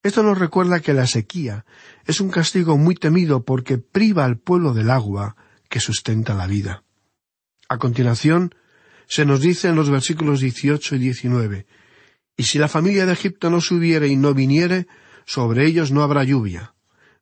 Esto 0.02 0.24
nos 0.24 0.38
recuerda 0.38 0.80
que 0.80 0.94
la 0.94 1.06
sequía 1.06 1.66
es 2.06 2.22
un 2.22 2.30
castigo 2.30 2.78
muy 2.78 2.96
temido 2.96 3.44
porque 3.44 3.78
priva 3.78 4.26
al 4.26 4.38
pueblo 4.38 4.74
del 4.74 4.90
agua 4.90 5.36
que 5.70 5.80
sustenta 5.80 6.34
la 6.34 6.48
vida. 6.48 6.84
A 7.68 7.78
continuación, 7.78 8.56
se 9.08 9.26
nos 9.26 9.42
dice 9.42 9.68
en 9.68 9.76
los 9.76 9.90
versículos 9.90 10.40
18 10.40 10.96
y 10.96 11.00
19, 11.00 11.68
Y 12.38 12.44
si 12.44 12.58
la 12.60 12.68
familia 12.68 13.06
de 13.06 13.14
Egipto 13.14 13.50
no 13.50 13.62
subiere 13.62 14.08
y 14.08 14.16
no 14.16 14.34
viniere, 14.34 14.88
sobre 15.26 15.66
ellos 15.66 15.92
no 15.92 16.04
habrá 16.04 16.24
lluvia. 16.24 16.74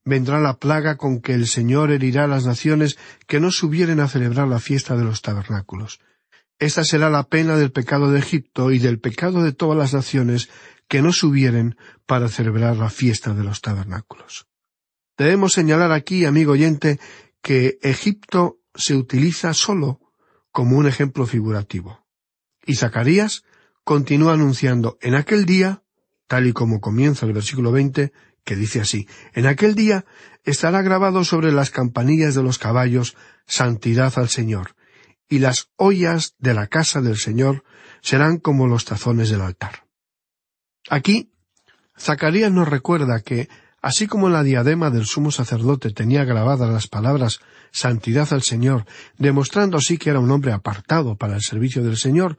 Vendrá 0.06 0.40
la 0.40 0.58
plaga 0.58 0.98
con 0.98 1.20
que 1.20 1.34
el 1.34 1.48
Señor 1.48 1.92
herirá 1.92 2.26
a 2.26 2.28
las 2.28 2.46
naciones 2.46 2.98
que 3.28 3.40
no 3.40 3.50
subieren 3.50 4.00
a 4.00 4.08
celebrar 4.08 4.48
la 4.48 4.60
fiesta 4.60 4.96
de 4.96 5.04
los 5.04 5.24
tabernáculos. 5.24 6.00
Esta 6.60 6.84
será 6.84 7.10
la 7.10 7.24
pena 7.24 7.58
del 7.58 7.72
pecado 7.72 8.12
de 8.12 8.20
Egipto 8.20 8.72
y 8.72 8.80
del 8.80 9.00
pecado 9.00 9.44
de 9.44 9.52
todas 9.52 9.78
las 9.78 9.94
naciones 9.94 10.50
que 10.88 11.02
no 11.02 11.12
subieren 11.12 11.76
para 12.06 12.30
celebrar 12.30 12.78
la 12.78 12.90
fiesta 12.90 13.34
de 13.34 13.44
los 13.44 13.62
tabernáculos. 13.62 14.48
Debemos 15.18 15.54
señalar 15.54 15.92
aquí, 15.92 16.26
amigo 16.26 16.54
oyente, 16.54 17.00
que 17.42 17.80
Egipto 17.82 18.60
se 18.76 18.96
utiliza 18.96 19.54
solo 19.54 20.00
como 20.52 20.78
un 20.78 20.88
ejemplo 20.88 21.26
figurativo. 21.26 22.06
Y 22.66 22.76
Zacarías 22.76 23.44
continúa 23.84 24.34
anunciando 24.34 24.98
en 25.02 25.16
aquel 25.16 25.46
día, 25.46 25.84
tal 26.28 26.48
y 26.48 26.54
como 26.54 26.80
comienza 26.80 27.26
el 27.26 27.34
versículo 27.34 27.72
veinte, 27.72 28.14
que 28.46 28.56
dice 28.56 28.80
así 28.80 29.08
En 29.34 29.46
aquel 29.48 29.76
día 29.76 30.06
estará 30.46 30.82
grabado 30.82 31.26
sobre 31.26 31.52
las 31.52 31.72
campanillas 31.72 32.36
de 32.36 32.44
los 32.44 32.60
caballos 32.60 33.18
Santidad 33.48 34.14
al 34.18 34.30
Señor, 34.30 34.76
y 35.28 35.40
las 35.40 35.70
ollas 35.76 36.36
de 36.40 36.54
la 36.54 36.68
casa 36.68 37.02
del 37.02 37.18
Señor 37.18 37.64
serán 38.02 38.38
como 38.38 38.68
los 38.68 38.86
tazones 38.86 39.30
del 39.30 39.42
altar. 39.42 39.86
Aquí, 40.90 41.32
Zacarías 42.00 42.52
nos 42.52 42.68
recuerda 42.68 43.22
que, 43.22 43.50
así 43.82 44.08
como 44.08 44.30
la 44.30 44.44
diadema 44.44 44.90
del 44.90 45.06
sumo 45.06 45.32
sacerdote 45.32 45.92
tenía 45.92 46.24
grabadas 46.26 46.70
las 46.70 46.88
palabras 46.88 47.40
Santidad 47.72 48.32
al 48.32 48.44
Señor, 48.44 48.86
demostrando 49.18 49.78
así 49.78 49.98
que 49.98 50.12
era 50.12 50.20
un 50.20 50.32
hombre 50.32 50.54
apartado 50.54 51.18
para 51.18 51.36
el 51.36 51.42
servicio 51.42 51.84
del 51.84 51.98
Señor, 51.98 52.38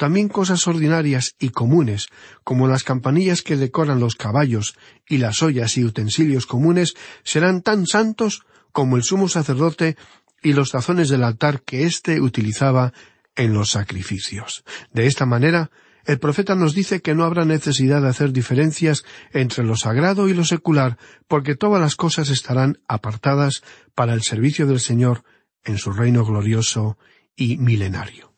también 0.00 0.30
cosas 0.30 0.66
ordinarias 0.66 1.34
y 1.38 1.50
comunes, 1.50 2.08
como 2.42 2.66
las 2.66 2.84
campanillas 2.84 3.42
que 3.42 3.58
decoran 3.58 4.00
los 4.00 4.14
caballos 4.14 4.74
y 5.06 5.18
las 5.18 5.42
ollas 5.42 5.76
y 5.76 5.84
utensilios 5.84 6.46
comunes, 6.46 6.94
serán 7.22 7.60
tan 7.60 7.86
santos 7.86 8.46
como 8.72 8.96
el 8.96 9.02
sumo 9.02 9.28
sacerdote 9.28 9.98
y 10.42 10.54
los 10.54 10.70
tazones 10.70 11.10
del 11.10 11.22
altar 11.22 11.60
que 11.60 11.84
éste 11.84 12.22
utilizaba 12.22 12.94
en 13.36 13.52
los 13.52 13.72
sacrificios. 13.72 14.64
De 14.90 15.04
esta 15.04 15.26
manera, 15.26 15.70
el 16.06 16.18
profeta 16.18 16.54
nos 16.54 16.74
dice 16.74 17.02
que 17.02 17.14
no 17.14 17.24
habrá 17.24 17.44
necesidad 17.44 18.00
de 18.00 18.08
hacer 18.08 18.32
diferencias 18.32 19.04
entre 19.34 19.64
lo 19.64 19.76
sagrado 19.76 20.30
y 20.30 20.32
lo 20.32 20.46
secular, 20.46 20.96
porque 21.28 21.56
todas 21.56 21.78
las 21.78 21.96
cosas 21.96 22.30
estarán 22.30 22.78
apartadas 22.88 23.62
para 23.94 24.14
el 24.14 24.22
servicio 24.22 24.66
del 24.66 24.80
Señor 24.80 25.24
en 25.62 25.76
su 25.76 25.92
reino 25.92 26.24
glorioso 26.24 26.96
y 27.36 27.58
milenario. 27.58 28.29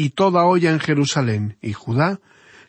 Y 0.00 0.08
toda 0.08 0.46
olla 0.46 0.70
en 0.70 0.80
Jerusalén 0.80 1.58
y 1.60 1.74
Judá 1.74 2.20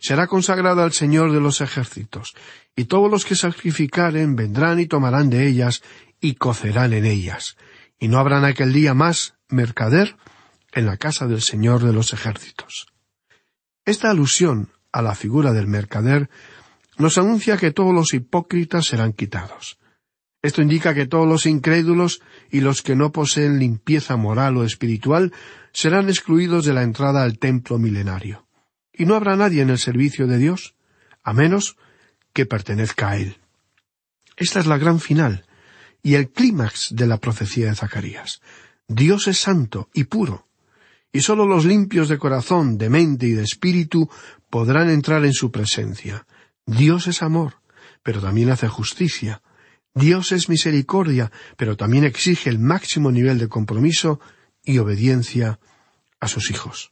será 0.01 0.27
consagrada 0.27 0.83
al 0.83 0.91
Señor 0.91 1.31
de 1.31 1.39
los 1.39 1.61
ejércitos, 1.61 2.33
y 2.75 2.83
todos 2.83 3.09
los 3.09 3.23
que 3.23 3.37
sacrificaren 3.37 4.35
vendrán 4.35 4.81
y 4.81 4.85
tomarán 4.85 5.29
de 5.29 5.47
ellas 5.47 5.81
y 6.19 6.35
cocerán 6.35 6.91
en 6.91 7.05
ellas, 7.05 7.55
y 7.97 8.09
no 8.09 8.19
habrá 8.19 8.39
en 8.39 8.43
aquel 8.43 8.73
día 8.73 8.93
más 8.93 9.35
mercader 9.47 10.17
en 10.73 10.85
la 10.85 10.97
casa 10.97 11.25
del 11.25 11.41
Señor 11.41 11.85
de 11.85 11.93
los 11.93 12.11
ejércitos. 12.11 12.87
Esta 13.85 14.09
alusión 14.09 14.67
a 14.91 15.01
la 15.01 15.15
figura 15.15 15.53
del 15.53 15.67
mercader 15.67 16.29
nos 16.97 17.17
anuncia 17.17 17.55
que 17.55 17.71
todos 17.71 17.93
los 17.93 18.13
hipócritas 18.13 18.87
serán 18.87 19.13
quitados. 19.13 19.77
Esto 20.41 20.61
indica 20.61 20.93
que 20.93 21.05
todos 21.05 21.27
los 21.27 21.45
incrédulos 21.45 22.21
y 22.49 22.61
los 22.61 22.81
que 22.81 22.95
no 22.95 23.11
poseen 23.11 23.59
limpieza 23.59 24.15
moral 24.15 24.57
o 24.57 24.63
espiritual 24.63 25.33
serán 25.71 26.09
excluidos 26.09 26.65
de 26.65 26.73
la 26.73 26.83
entrada 26.83 27.23
al 27.23 27.37
templo 27.37 27.77
milenario. 27.77 28.47
Y 28.91 29.05
no 29.05 29.15
habrá 29.15 29.35
nadie 29.35 29.61
en 29.61 29.69
el 29.69 29.77
servicio 29.77 30.27
de 30.27 30.37
Dios, 30.37 30.75
a 31.23 31.33
menos 31.33 31.77
que 32.33 32.45
pertenezca 32.45 33.09
a 33.09 33.17
Él. 33.17 33.37
Esta 34.35 34.59
es 34.59 34.65
la 34.65 34.77
gran 34.77 34.99
final 34.99 35.45
y 36.03 36.15
el 36.15 36.29
clímax 36.29 36.89
de 36.95 37.05
la 37.05 37.17
profecía 37.17 37.67
de 37.67 37.75
Zacarías. 37.75 38.41
Dios 38.87 39.27
es 39.27 39.37
santo 39.37 39.89
y 39.93 40.05
puro, 40.05 40.47
y 41.13 41.21
sólo 41.21 41.45
los 41.45 41.65
limpios 41.65 42.09
de 42.09 42.17
corazón, 42.17 42.77
de 42.77 42.89
mente 42.89 43.27
y 43.27 43.31
de 43.31 43.43
espíritu 43.43 44.09
podrán 44.49 44.89
entrar 44.89 45.23
en 45.25 45.33
su 45.33 45.51
presencia. 45.51 46.25
Dios 46.65 47.07
es 47.07 47.21
amor, 47.21 47.61
pero 48.03 48.21
también 48.21 48.49
hace 48.49 48.67
justicia. 48.67 49.41
Dios 49.93 50.31
es 50.31 50.49
misericordia, 50.49 51.31
pero 51.57 51.75
también 51.75 52.03
exige 52.03 52.49
el 52.49 52.59
máximo 52.59 53.11
nivel 53.11 53.37
de 53.37 53.49
compromiso 53.49 54.19
y 54.63 54.77
obediencia 54.77 55.59
a 56.19 56.27
sus 56.27 56.49
hijos. 56.51 56.91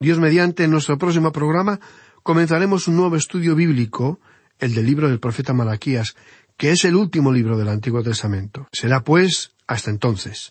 Dios 0.00 0.18
mediante 0.18 0.64
en 0.64 0.70
nuestro 0.70 0.98
próximo 0.98 1.32
programa 1.32 1.80
comenzaremos 2.22 2.88
un 2.88 2.96
nuevo 2.96 3.16
estudio 3.16 3.54
bíblico, 3.54 4.20
el 4.58 4.74
del 4.74 4.86
libro 4.86 5.08
del 5.08 5.20
profeta 5.20 5.52
Malaquías, 5.52 6.14
que 6.56 6.70
es 6.70 6.84
el 6.84 6.96
último 6.96 7.32
libro 7.32 7.58
del 7.58 7.68
Antiguo 7.68 8.02
Testamento. 8.02 8.68
Será 8.72 9.02
pues 9.02 9.52
hasta 9.66 9.90
entonces. 9.90 10.50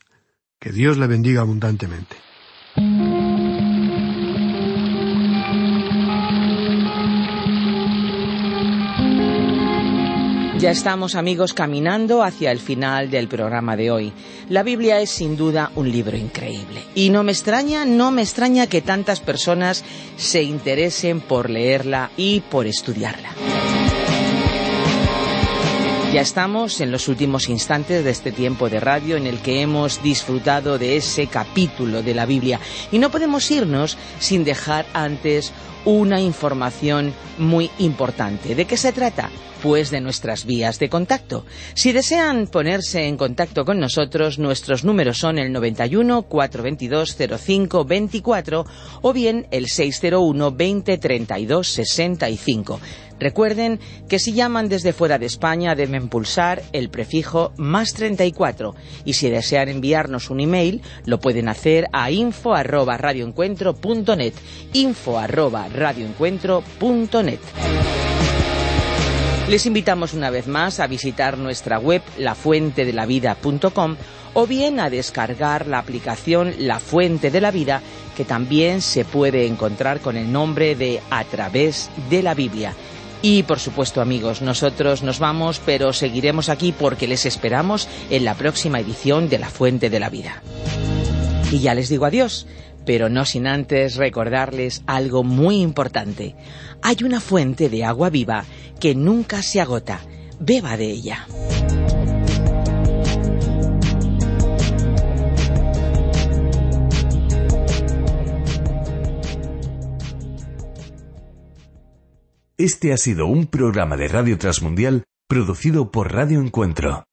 Que 0.59 0.71
Dios 0.71 0.97
le 0.97 1.07
bendiga 1.07 1.41
abundantemente. 1.41 2.15
Ya 10.63 10.71
estamos 10.71 11.15
amigos 11.15 11.53
caminando 11.53 12.23
hacia 12.23 12.49
el 12.49 12.57
final 12.57 13.11
del 13.11 13.27
programa 13.27 13.75
de 13.75 13.91
hoy. 13.91 14.13
La 14.47 14.63
Biblia 14.63 15.01
es 15.01 15.09
sin 15.09 15.35
duda 15.35 15.73
un 15.75 15.91
libro 15.91 16.15
increíble. 16.15 16.81
Y 16.95 17.09
no 17.09 17.21
me 17.21 17.33
extraña, 17.33 17.83
no 17.83 18.11
me 18.11 18.21
extraña 18.21 18.67
que 18.67 18.81
tantas 18.81 19.19
personas 19.19 19.83
se 20.15 20.41
interesen 20.41 21.19
por 21.19 21.49
leerla 21.49 22.11
y 22.15 22.39
por 22.39 22.65
estudiarla. 22.65 23.31
Ya 26.13 26.21
estamos 26.21 26.79
en 26.79 26.91
los 26.91 27.09
últimos 27.09 27.49
instantes 27.49 28.05
de 28.05 28.11
este 28.11 28.31
tiempo 28.31 28.69
de 28.69 28.79
radio 28.79 29.17
en 29.17 29.27
el 29.27 29.39
que 29.39 29.61
hemos 29.61 30.01
disfrutado 30.01 30.77
de 30.77 30.95
ese 30.95 31.27
capítulo 31.27 32.03
de 32.03 32.13
la 32.13 32.25
Biblia 32.25 32.61
y 32.89 32.99
no 32.99 33.11
podemos 33.11 33.51
irnos 33.51 33.97
sin 34.19 34.45
dejar 34.45 34.85
antes 34.93 35.51
una 35.85 36.21
información 36.21 37.13
muy 37.37 37.69
importante. 37.79 38.55
¿De 38.55 38.65
qué 38.65 38.77
se 38.77 38.91
trata? 38.91 39.29
Pues 39.61 39.91
de 39.91 40.01
nuestras 40.01 40.45
vías 40.45 40.77
de 40.77 40.89
contacto. 40.89 41.45
Si 41.73 41.93
desean 41.93 42.47
ponerse 42.47 43.07
en 43.07 43.15
contacto 43.15 43.63
con 43.63 43.79
nosotros, 43.79 44.37
nuestros 44.37 44.83
números 44.83 45.17
son 45.19 45.37
el 45.37 45.53
91 45.53 46.23
422 46.23 47.17
05 47.39 47.85
24 47.85 48.65
o 49.01 49.13
bien 49.13 49.47
el 49.51 49.67
601 49.69 50.51
20 50.51 50.97
32 50.97 51.67
65. 51.67 52.79
Recuerden 53.23 53.79
que 54.09 54.19
si 54.19 54.33
llaman 54.33 54.67
desde 54.67 54.91
fuera 54.91 55.17
de 55.17 55.27
España 55.27 55.75
deben 55.75 56.09
pulsar 56.09 56.61
el 56.73 56.89
prefijo 56.89 57.53
más 57.55 57.93
34 57.93 58.75
y 59.05 59.13
si 59.13 59.29
desean 59.29 59.69
enviarnos 59.69 60.29
un 60.29 60.41
email 60.41 60.81
lo 61.05 61.21
pueden 61.21 61.47
hacer 61.47 61.87
a 61.93 62.11
info 62.11 62.53
arroba 62.53 62.97
radioencuentro.net 62.97 64.33
info 64.73 65.19
arroba 65.19 65.69
radioencuentro.net 65.73 67.39
les 69.49 69.65
invitamos 69.65 70.13
una 70.13 70.29
vez 70.29 70.47
más 70.47 70.79
a 70.79 70.87
visitar 70.87 71.37
nuestra 71.37 71.77
web 71.77 72.01
lafuentedelavida.com 72.17 73.97
o 74.33 74.47
bien 74.47 74.79
a 74.79 74.89
descargar 74.89 75.67
la 75.67 75.79
aplicación 75.79 76.55
La 76.59 76.79
Fuente 76.79 77.29
de 77.29 77.41
la 77.41 77.51
Vida 77.51 77.81
que 78.15 78.23
también 78.25 78.81
se 78.81 79.03
puede 79.05 79.45
encontrar 79.45 79.99
con 79.99 80.15
el 80.17 80.31
nombre 80.31 80.75
de 80.75 81.01
A 81.09 81.23
través 81.25 81.89
de 82.09 82.23
la 82.23 82.33
Biblia. 82.33 82.73
Y 83.21 83.43
por 83.43 83.59
supuesto 83.59 84.01
amigos, 84.01 84.41
nosotros 84.41 85.03
nos 85.03 85.19
vamos, 85.19 85.61
pero 85.65 85.93
seguiremos 85.93 86.49
aquí 86.49 86.71
porque 86.71 87.07
les 87.07 87.25
esperamos 87.25 87.87
en 88.09 88.25
la 88.25 88.35
próxima 88.35 88.79
edición 88.79 89.29
de 89.29 89.39
La 89.39 89.49
Fuente 89.49 89.89
de 89.89 89.99
la 89.99 90.09
Vida. 90.09 90.41
Y 91.51 91.59
ya 91.59 91.75
les 91.75 91.89
digo 91.89 92.05
adiós, 92.05 92.47
pero 92.85 93.09
no 93.09 93.25
sin 93.25 93.47
antes 93.47 93.95
recordarles 93.95 94.83
algo 94.87 95.23
muy 95.23 95.61
importante. 95.61 96.35
Hay 96.81 96.97
una 97.03 97.19
fuente 97.19 97.69
de 97.69 97.83
agua 97.85 98.09
viva 98.09 98.45
que 98.79 98.95
nunca 98.95 99.41
se 99.41 99.61
agota. 99.61 100.01
Beba 100.39 100.77
de 100.77 100.85
ella. 100.85 101.27
Este 112.57 112.93
ha 112.93 112.97
sido 112.97 113.25
un 113.25 113.47
programa 113.47 113.97
de 113.97 114.07
Radio 114.07 114.37
Transmundial 114.37 115.03
producido 115.27 115.91
por 115.91 116.13
Radio 116.13 116.39
Encuentro, 116.39 117.03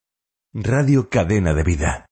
Radio 0.53 1.09
Cadena 1.09 1.53
de 1.53 1.63
Vida. 1.63 2.10